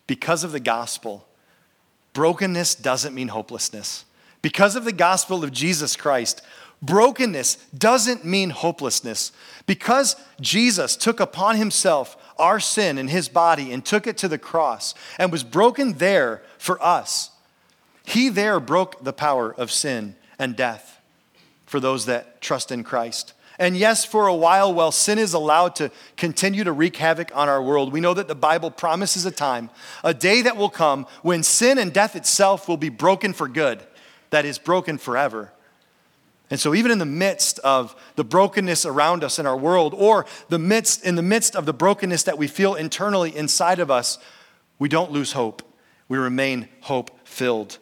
because 0.06 0.44
of 0.44 0.52
the 0.52 0.60
gospel, 0.60 1.26
brokenness 2.12 2.76
doesn't 2.76 3.16
mean 3.16 3.30
hopelessness. 3.30 4.06
Because 4.44 4.76
of 4.76 4.86
the 4.86 4.92
gospel 4.92 5.44
of 5.44 5.52
Jesus 5.52 5.96
Christ, 5.96 6.44
brokenness 6.82 7.56
doesn't 7.76 8.26
mean 8.26 8.52
hopelessness. 8.52 9.32
Because 9.66 10.16
Jesus 10.40 10.96
took 10.96 11.20
upon 11.20 11.56
himself 11.56 12.16
our 12.38 12.60
sin 12.60 12.98
in 12.98 13.08
his 13.08 13.30
body 13.30 13.72
and 13.72 13.84
took 13.84 14.06
it 14.06 14.18
to 14.18 14.28
the 14.28 14.38
cross 14.38 14.94
and 15.18 15.32
was 15.32 15.44
broken 15.44 15.94
there 15.94 16.44
for 16.58 16.84
us. 16.84 17.32
He 18.06 18.28
there 18.30 18.60
broke 18.60 19.04
the 19.04 19.14
power 19.14 19.54
of 19.54 19.72
sin 19.72 20.16
and 20.38 20.56
death 20.56 21.00
for 21.66 21.80
those 21.80 22.06
that 22.06 22.42
trust 22.42 22.72
in 22.72 22.84
Christ. 22.84 23.34
And 23.60 23.78
yes, 23.78 24.04
for 24.04 24.28
a 24.28 24.36
while, 24.36 24.74
while 24.74 24.92
sin 24.92 25.20
is 25.20 25.34
allowed 25.34 25.76
to 25.78 25.90
continue 26.18 26.66
to 26.66 26.72
wreak 26.74 26.98
havoc 26.98 27.34
on 27.34 27.48
our 27.48 27.64
world, 27.64 27.94
we 27.94 28.02
know 28.02 28.14
that 28.14 28.28
the 28.28 28.36
Bible 28.36 28.72
promises 28.72 29.26
a 29.26 29.32
time, 29.32 29.70
a 30.04 30.14
day 30.14 30.42
that 30.42 30.58
will 30.58 30.70
come 30.70 31.06
when 31.22 31.44
sin 31.44 31.78
and 31.78 31.94
death 31.94 32.16
itself 32.16 32.68
will 32.68 32.78
be 32.78 32.90
broken 32.90 33.32
for 33.32 33.48
good, 33.48 33.82
that 34.34 34.46
is, 34.46 34.58
broken 34.58 34.98
forever. 34.98 35.54
And 36.50 36.60
so, 36.60 36.74
even 36.74 36.92
in 36.92 36.98
the 36.98 37.06
midst 37.06 37.60
of 37.60 37.96
the 38.16 38.24
brokenness 38.24 38.86
around 38.86 39.24
us 39.24 39.38
in 39.38 39.46
our 39.46 39.56
world, 39.56 39.94
or 39.96 40.26
the 40.50 40.60
midst, 40.60 41.06
in 41.06 41.16
the 41.16 41.22
midst 41.22 41.56
of 41.56 41.66
the 41.66 41.74
brokenness 41.74 42.24
that 42.24 42.38
we 42.38 42.48
feel 42.48 42.74
internally 42.74 43.36
inside 43.36 43.80
of 43.80 43.92
us, 43.92 44.18
we 44.80 44.90
don't 44.90 45.12
lose 45.12 45.34
hope. 45.34 45.62
We 46.10 46.18
remain 46.18 46.68
hope 46.82 47.12
filled. 47.24 47.78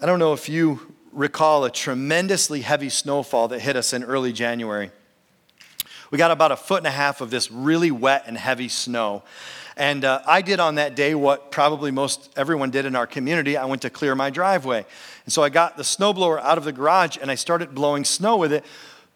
I 0.00 0.06
don't 0.06 0.18
know 0.18 0.32
if 0.32 0.48
you 0.48 0.94
recall 1.12 1.64
a 1.64 1.70
tremendously 1.70 2.62
heavy 2.62 2.88
snowfall 2.88 3.46
that 3.48 3.60
hit 3.60 3.76
us 3.76 3.92
in 3.92 4.02
early 4.02 4.32
January. 4.32 4.90
We 6.10 6.18
got 6.18 6.32
about 6.32 6.50
a 6.50 6.56
foot 6.56 6.78
and 6.78 6.86
a 6.88 6.90
half 6.90 7.20
of 7.20 7.30
this 7.30 7.50
really 7.50 7.92
wet 7.92 8.24
and 8.26 8.36
heavy 8.36 8.68
snow. 8.68 9.22
And 9.82 10.04
uh, 10.04 10.22
I 10.28 10.42
did 10.42 10.60
on 10.60 10.76
that 10.76 10.94
day 10.94 11.12
what 11.16 11.50
probably 11.50 11.90
most 11.90 12.32
everyone 12.36 12.70
did 12.70 12.86
in 12.86 12.94
our 12.94 13.04
community. 13.04 13.56
I 13.56 13.64
went 13.64 13.82
to 13.82 13.90
clear 13.90 14.14
my 14.14 14.30
driveway. 14.30 14.86
And 15.24 15.32
so 15.32 15.42
I 15.42 15.48
got 15.48 15.76
the 15.76 15.82
snowblower 15.82 16.40
out 16.40 16.56
of 16.56 16.62
the 16.62 16.70
garage 16.70 17.18
and 17.20 17.32
I 17.32 17.34
started 17.34 17.74
blowing 17.74 18.04
snow 18.04 18.36
with 18.36 18.52
it. 18.52 18.64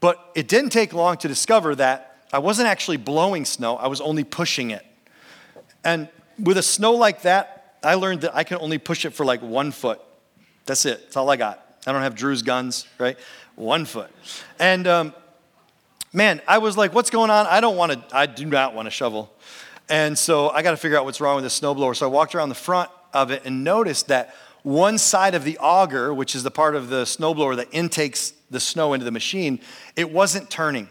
But 0.00 0.18
it 0.34 0.48
didn't 0.48 0.70
take 0.70 0.92
long 0.92 1.18
to 1.18 1.28
discover 1.28 1.76
that 1.76 2.18
I 2.32 2.40
wasn't 2.40 2.66
actually 2.66 2.96
blowing 2.96 3.44
snow, 3.44 3.76
I 3.76 3.86
was 3.86 4.00
only 4.00 4.24
pushing 4.24 4.72
it. 4.72 4.84
And 5.84 6.08
with 6.36 6.58
a 6.58 6.64
snow 6.64 6.94
like 6.94 7.22
that, 7.22 7.76
I 7.84 7.94
learned 7.94 8.22
that 8.22 8.34
I 8.34 8.42
can 8.42 8.58
only 8.58 8.78
push 8.78 9.04
it 9.04 9.10
for 9.10 9.24
like 9.24 9.42
one 9.42 9.70
foot. 9.70 10.00
That's 10.64 10.84
it, 10.84 11.00
that's 11.02 11.16
all 11.16 11.30
I 11.30 11.36
got. 11.36 11.64
I 11.86 11.92
don't 11.92 12.02
have 12.02 12.16
Drew's 12.16 12.42
guns, 12.42 12.88
right? 12.98 13.16
One 13.54 13.84
foot. 13.84 14.10
And 14.58 14.88
um, 14.88 15.14
man, 16.12 16.42
I 16.48 16.58
was 16.58 16.76
like, 16.76 16.92
what's 16.92 17.10
going 17.10 17.30
on? 17.30 17.46
I 17.46 17.60
don't 17.60 17.76
want 17.76 17.92
to, 17.92 18.16
I 18.16 18.26
do 18.26 18.46
not 18.46 18.74
want 18.74 18.86
to 18.86 18.90
shovel. 18.90 19.32
And 19.88 20.18
so 20.18 20.50
I 20.50 20.62
got 20.62 20.72
to 20.72 20.76
figure 20.76 20.98
out 20.98 21.04
what's 21.04 21.20
wrong 21.20 21.36
with 21.36 21.44
this 21.44 21.58
snowblower. 21.58 21.94
So 21.94 22.06
I 22.06 22.10
walked 22.10 22.34
around 22.34 22.48
the 22.48 22.54
front 22.54 22.90
of 23.12 23.30
it 23.30 23.42
and 23.44 23.62
noticed 23.62 24.08
that 24.08 24.34
one 24.62 24.98
side 24.98 25.34
of 25.36 25.44
the 25.44 25.58
auger, 25.58 26.12
which 26.12 26.34
is 26.34 26.42
the 26.42 26.50
part 26.50 26.74
of 26.74 26.88
the 26.88 27.04
snowblower 27.04 27.56
that 27.56 27.68
intakes 27.70 28.32
the 28.50 28.58
snow 28.58 28.94
into 28.94 29.04
the 29.04 29.12
machine, 29.12 29.60
it 29.94 30.10
wasn't 30.10 30.50
turning. 30.50 30.88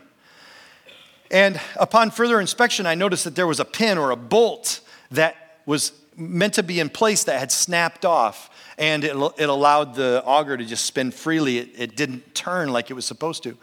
And 1.29 1.59
upon 1.75 2.11
further 2.11 2.39
inspection, 2.39 2.85
I 2.85 2.95
noticed 2.95 3.25
that 3.25 3.35
there 3.35 3.47
was 3.47 3.59
a 3.59 3.65
pin 3.65 3.97
or 3.97 4.11
a 4.11 4.15
bolt 4.15 4.79
that 5.11 5.59
was 5.65 5.91
meant 6.17 6.53
to 6.55 6.63
be 6.63 6.79
in 6.79 6.89
place 6.89 7.25
that 7.25 7.39
had 7.39 7.51
snapped 7.51 8.05
off 8.05 8.49
and 8.77 9.03
it, 9.03 9.15
it 9.37 9.49
allowed 9.49 9.95
the 9.95 10.21
auger 10.25 10.57
to 10.57 10.65
just 10.65 10.85
spin 10.85 11.11
freely. 11.11 11.59
It, 11.59 11.69
it 11.77 11.95
didn't 11.95 12.35
turn 12.35 12.71
like 12.71 12.89
it 12.89 12.93
was 12.93 13.05
supposed 13.05 13.43
to. 13.43 13.57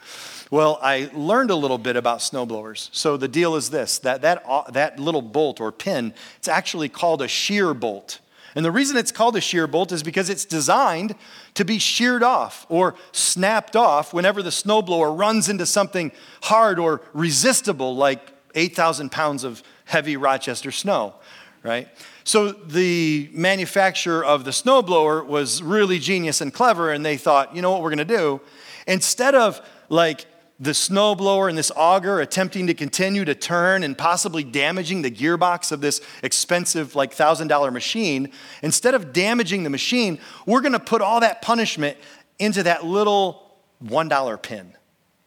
Well, 0.49 0.79
I 0.81 1.09
learned 1.13 1.51
a 1.51 1.55
little 1.55 1.77
bit 1.77 1.95
about 1.95 2.19
snowblowers. 2.19 2.89
So 2.91 3.17
the 3.17 3.27
deal 3.27 3.55
is 3.55 3.69
this 3.69 3.99
that, 3.99 4.21
that, 4.21 4.43
uh, 4.47 4.69
that 4.71 4.99
little 4.99 5.21
bolt 5.21 5.59
or 5.59 5.71
pin, 5.71 6.13
it's 6.37 6.47
actually 6.47 6.89
called 6.89 7.21
a 7.21 7.27
shear 7.27 7.73
bolt. 7.73 8.19
And 8.55 8.63
the 8.63 8.71
reason 8.71 8.97
it's 8.97 9.11
called 9.11 9.35
a 9.35 9.41
shear 9.41 9.65
bolt 9.65 9.91
is 9.91 10.03
because 10.03 10.29
it's 10.29 10.45
designed 10.45 11.15
to 11.55 11.65
be 11.65 11.79
sheared 11.79 12.21
off 12.21 12.67
or 12.69 12.95
snapped 13.11 13.75
off 13.75 14.13
whenever 14.13 14.43
the 14.43 14.51
snowblower 14.51 15.17
runs 15.17 15.49
into 15.49 15.65
something 15.65 16.11
hard 16.43 16.77
or 16.77 17.01
resistible, 17.13 17.95
like 17.95 18.31
8,000 18.53 19.11
pounds 19.11 19.43
of 19.43 19.63
heavy 19.85 20.17
Rochester 20.17 20.71
snow, 20.71 21.15
right? 21.63 21.87
So 22.23 22.51
the 22.51 23.29
manufacturer 23.33 24.23
of 24.23 24.43
the 24.43 24.51
snowblower 24.51 25.25
was 25.25 25.63
really 25.63 25.97
genius 25.99 26.41
and 26.41 26.53
clever, 26.53 26.91
and 26.91 27.05
they 27.05 27.17
thought, 27.17 27.55
you 27.55 27.61
know 27.61 27.71
what 27.71 27.81
we're 27.81 27.89
gonna 27.89 28.05
do? 28.05 28.41
Instead 28.85 29.33
of 29.33 29.61
like 29.89 30.25
the 30.59 30.71
snowblower 30.71 31.49
and 31.49 31.57
this 31.57 31.71
auger 31.75 32.19
attempting 32.21 32.67
to 32.67 32.73
continue 32.73 33.25
to 33.25 33.35
turn 33.35 33.83
and 33.83 33.97
possibly 33.97 34.43
damaging 34.43 35.01
the 35.01 35.11
gearbox 35.11 35.71
of 35.71 35.81
this 35.81 35.99
expensive, 36.21 36.95
like 36.95 37.13
$1,000 37.13 37.73
machine, 37.73 38.31
instead 38.61 38.93
of 38.93 39.11
damaging 39.11 39.63
the 39.63 39.69
machine, 39.69 40.19
we're 40.45 40.61
gonna 40.61 40.79
put 40.79 41.01
all 41.01 41.19
that 41.21 41.41
punishment 41.41 41.97
into 42.39 42.63
that 42.63 42.85
little 42.85 43.57
$1 43.83 44.37
pin, 44.37 44.73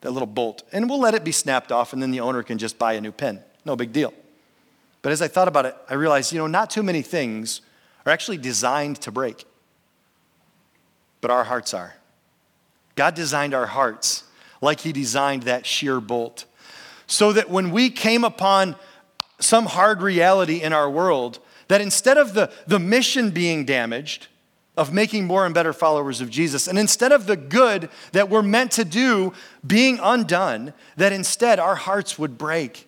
that 0.02 0.10
little 0.10 0.26
bolt, 0.26 0.62
and 0.72 0.88
we'll 0.88 1.00
let 1.00 1.14
it 1.14 1.24
be 1.24 1.32
snapped 1.32 1.72
off, 1.72 1.92
and 1.92 2.02
then 2.02 2.10
the 2.10 2.20
owner 2.20 2.42
can 2.42 2.58
just 2.58 2.78
buy 2.78 2.94
a 2.94 3.00
new 3.00 3.12
pin. 3.12 3.40
No 3.64 3.74
big 3.76 3.92
deal. 3.92 4.14
But 5.06 5.12
as 5.12 5.22
I 5.22 5.28
thought 5.28 5.46
about 5.46 5.66
it, 5.66 5.76
I 5.88 5.94
realized, 5.94 6.32
you 6.32 6.40
know, 6.40 6.48
not 6.48 6.68
too 6.68 6.82
many 6.82 7.00
things 7.00 7.60
are 8.04 8.12
actually 8.12 8.38
designed 8.38 9.00
to 9.02 9.12
break, 9.12 9.44
but 11.20 11.30
our 11.30 11.44
hearts 11.44 11.72
are. 11.74 11.94
God 12.96 13.14
designed 13.14 13.54
our 13.54 13.66
hearts 13.66 14.24
like 14.60 14.80
He 14.80 14.90
designed 14.90 15.44
that 15.44 15.64
shear 15.64 16.00
bolt, 16.00 16.44
so 17.06 17.32
that 17.32 17.48
when 17.48 17.70
we 17.70 17.88
came 17.88 18.24
upon 18.24 18.74
some 19.38 19.66
hard 19.66 20.02
reality 20.02 20.60
in 20.60 20.72
our 20.72 20.90
world, 20.90 21.38
that 21.68 21.80
instead 21.80 22.18
of 22.18 22.34
the, 22.34 22.50
the 22.66 22.80
mission 22.80 23.30
being 23.30 23.64
damaged, 23.64 24.26
of 24.76 24.92
making 24.92 25.24
more 25.24 25.46
and 25.46 25.54
better 25.54 25.72
followers 25.72 26.20
of 26.20 26.30
Jesus, 26.30 26.66
and 26.66 26.80
instead 26.80 27.12
of 27.12 27.26
the 27.26 27.36
good 27.36 27.90
that 28.10 28.28
we're 28.28 28.42
meant 28.42 28.72
to 28.72 28.84
do 28.84 29.32
being 29.64 30.00
undone, 30.02 30.72
that 30.96 31.12
instead 31.12 31.60
our 31.60 31.76
hearts 31.76 32.18
would 32.18 32.36
break 32.36 32.85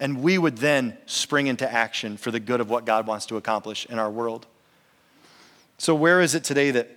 and 0.00 0.22
we 0.22 0.38
would 0.38 0.58
then 0.58 0.96
spring 1.06 1.46
into 1.46 1.70
action 1.70 2.16
for 2.16 2.30
the 2.30 2.40
good 2.40 2.60
of 2.60 2.68
what 2.68 2.84
God 2.84 3.06
wants 3.06 3.26
to 3.26 3.36
accomplish 3.36 3.86
in 3.86 3.98
our 3.98 4.10
world. 4.10 4.46
So, 5.78 5.94
where 5.94 6.20
is 6.20 6.34
it 6.34 6.44
today 6.44 6.70
that, 6.72 6.90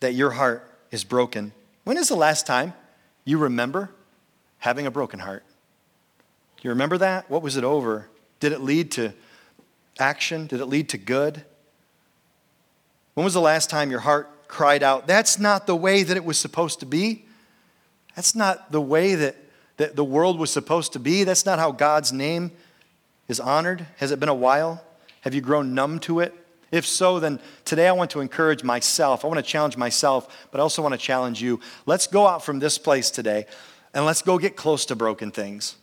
that 0.00 0.14
your 0.14 0.30
heart 0.30 0.70
is 0.90 1.04
broken? 1.04 1.52
When 1.84 1.96
is 1.96 2.08
the 2.08 2.16
last 2.16 2.46
time 2.46 2.74
you 3.24 3.38
remember 3.38 3.90
having 4.58 4.86
a 4.86 4.90
broken 4.90 5.20
heart? 5.20 5.44
Do 6.56 6.68
you 6.68 6.70
remember 6.70 6.98
that? 6.98 7.30
What 7.30 7.42
was 7.42 7.56
it 7.56 7.64
over? 7.64 8.08
Did 8.38 8.52
it 8.52 8.60
lead 8.60 8.90
to 8.92 9.12
action? 9.98 10.46
Did 10.46 10.60
it 10.60 10.66
lead 10.66 10.88
to 10.90 10.98
good? 10.98 11.44
When 13.14 13.24
was 13.24 13.34
the 13.34 13.40
last 13.40 13.70
time 13.70 13.90
your 13.90 14.00
heart 14.00 14.48
cried 14.48 14.82
out, 14.82 15.06
That's 15.06 15.38
not 15.38 15.66
the 15.66 15.76
way 15.76 16.02
that 16.02 16.16
it 16.16 16.24
was 16.24 16.38
supposed 16.38 16.80
to 16.80 16.86
be? 16.86 17.24
That's 18.16 18.34
not 18.34 18.72
the 18.72 18.80
way 18.80 19.14
that, 19.14 19.36
that 19.80 19.96
the 19.96 20.04
world 20.04 20.38
was 20.38 20.50
supposed 20.50 20.92
to 20.92 20.98
be. 20.98 21.24
That's 21.24 21.46
not 21.46 21.58
how 21.58 21.72
God's 21.72 22.12
name 22.12 22.50
is 23.28 23.40
honored. 23.40 23.86
Has 23.96 24.10
it 24.10 24.20
been 24.20 24.28
a 24.28 24.34
while? 24.34 24.84
Have 25.22 25.32
you 25.32 25.40
grown 25.40 25.74
numb 25.74 26.00
to 26.00 26.20
it? 26.20 26.34
If 26.70 26.86
so, 26.86 27.18
then 27.18 27.40
today 27.64 27.88
I 27.88 27.92
want 27.92 28.10
to 28.10 28.20
encourage 28.20 28.62
myself. 28.62 29.24
I 29.24 29.28
want 29.28 29.38
to 29.38 29.42
challenge 29.42 29.78
myself, 29.78 30.48
but 30.50 30.60
I 30.60 30.62
also 30.62 30.82
want 30.82 30.92
to 30.92 30.98
challenge 30.98 31.40
you. 31.40 31.60
Let's 31.86 32.06
go 32.06 32.26
out 32.26 32.44
from 32.44 32.58
this 32.58 32.76
place 32.76 33.10
today 33.10 33.46
and 33.94 34.04
let's 34.04 34.20
go 34.20 34.36
get 34.36 34.54
close 34.54 34.84
to 34.84 34.94
broken 34.94 35.30
things. 35.30 35.76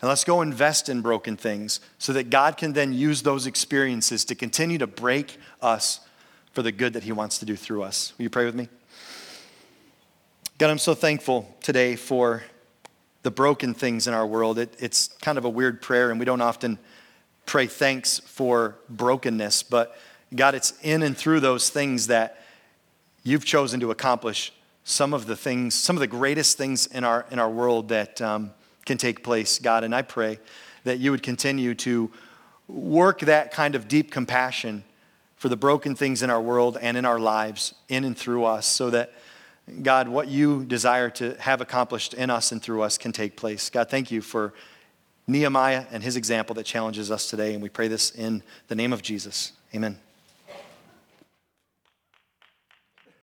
And 0.00 0.08
let's 0.08 0.24
go 0.24 0.40
invest 0.40 0.88
in 0.88 1.02
broken 1.02 1.36
things 1.36 1.80
so 1.98 2.14
that 2.14 2.30
God 2.30 2.56
can 2.56 2.72
then 2.72 2.94
use 2.94 3.20
those 3.20 3.46
experiences 3.46 4.24
to 4.24 4.34
continue 4.34 4.78
to 4.78 4.86
break 4.86 5.36
us 5.60 6.00
for 6.52 6.62
the 6.62 6.72
good 6.72 6.94
that 6.94 7.02
He 7.02 7.12
wants 7.12 7.36
to 7.40 7.44
do 7.44 7.56
through 7.56 7.82
us. 7.82 8.14
Will 8.16 8.22
you 8.22 8.30
pray 8.30 8.46
with 8.46 8.54
me? 8.54 8.70
God, 10.56 10.70
I'm 10.70 10.78
so 10.78 10.94
thankful 10.94 11.54
today 11.60 11.94
for 11.94 12.42
the 13.28 13.32
broken 13.32 13.74
things 13.74 14.08
in 14.08 14.14
our 14.14 14.26
world. 14.26 14.58
It, 14.58 14.74
it's 14.78 15.08
kind 15.20 15.36
of 15.36 15.44
a 15.44 15.50
weird 15.50 15.82
prayer, 15.82 16.10
and 16.10 16.18
we 16.18 16.24
don't 16.24 16.40
often 16.40 16.78
pray 17.44 17.66
thanks 17.66 18.20
for 18.20 18.76
brokenness, 18.88 19.64
but 19.64 19.98
God, 20.34 20.54
it's 20.54 20.72
in 20.80 21.02
and 21.02 21.14
through 21.14 21.40
those 21.40 21.68
things 21.68 22.06
that 22.06 22.42
you've 23.24 23.44
chosen 23.44 23.80
to 23.80 23.90
accomplish 23.90 24.50
some 24.82 25.12
of 25.12 25.26
the 25.26 25.36
things, 25.36 25.74
some 25.74 25.94
of 25.94 26.00
the 26.00 26.06
greatest 26.06 26.56
things 26.56 26.86
in 26.86 27.04
our, 27.04 27.26
in 27.30 27.38
our 27.38 27.50
world 27.50 27.90
that 27.90 28.18
um, 28.22 28.50
can 28.86 28.96
take 28.96 29.22
place, 29.22 29.58
God. 29.58 29.84
And 29.84 29.94
I 29.94 30.00
pray 30.00 30.38
that 30.84 30.98
you 30.98 31.10
would 31.10 31.22
continue 31.22 31.74
to 31.74 32.10
work 32.66 33.20
that 33.20 33.52
kind 33.52 33.74
of 33.74 33.88
deep 33.88 34.10
compassion 34.10 34.84
for 35.36 35.50
the 35.50 35.56
broken 35.56 35.94
things 35.94 36.22
in 36.22 36.30
our 36.30 36.40
world 36.40 36.78
and 36.80 36.96
in 36.96 37.04
our 37.04 37.20
lives, 37.20 37.74
in 37.90 38.04
and 38.04 38.16
through 38.16 38.46
us, 38.46 38.66
so 38.66 38.88
that, 38.88 39.12
God, 39.82 40.08
what 40.08 40.28
you 40.28 40.64
desire 40.64 41.10
to 41.10 41.34
have 41.40 41.60
accomplished 41.60 42.14
in 42.14 42.30
us 42.30 42.52
and 42.52 42.62
through 42.62 42.82
us 42.82 42.98
can 42.98 43.12
take 43.12 43.36
place. 43.36 43.70
God, 43.70 43.90
thank 43.90 44.10
you 44.10 44.20
for 44.20 44.54
Nehemiah 45.26 45.84
and 45.90 46.02
his 46.02 46.16
example 46.16 46.54
that 46.54 46.64
challenges 46.64 47.10
us 47.10 47.28
today. 47.28 47.54
And 47.54 47.62
we 47.62 47.68
pray 47.68 47.88
this 47.88 48.10
in 48.10 48.42
the 48.68 48.74
name 48.74 48.92
of 48.92 49.02
Jesus. 49.02 49.52
Amen. 49.74 49.98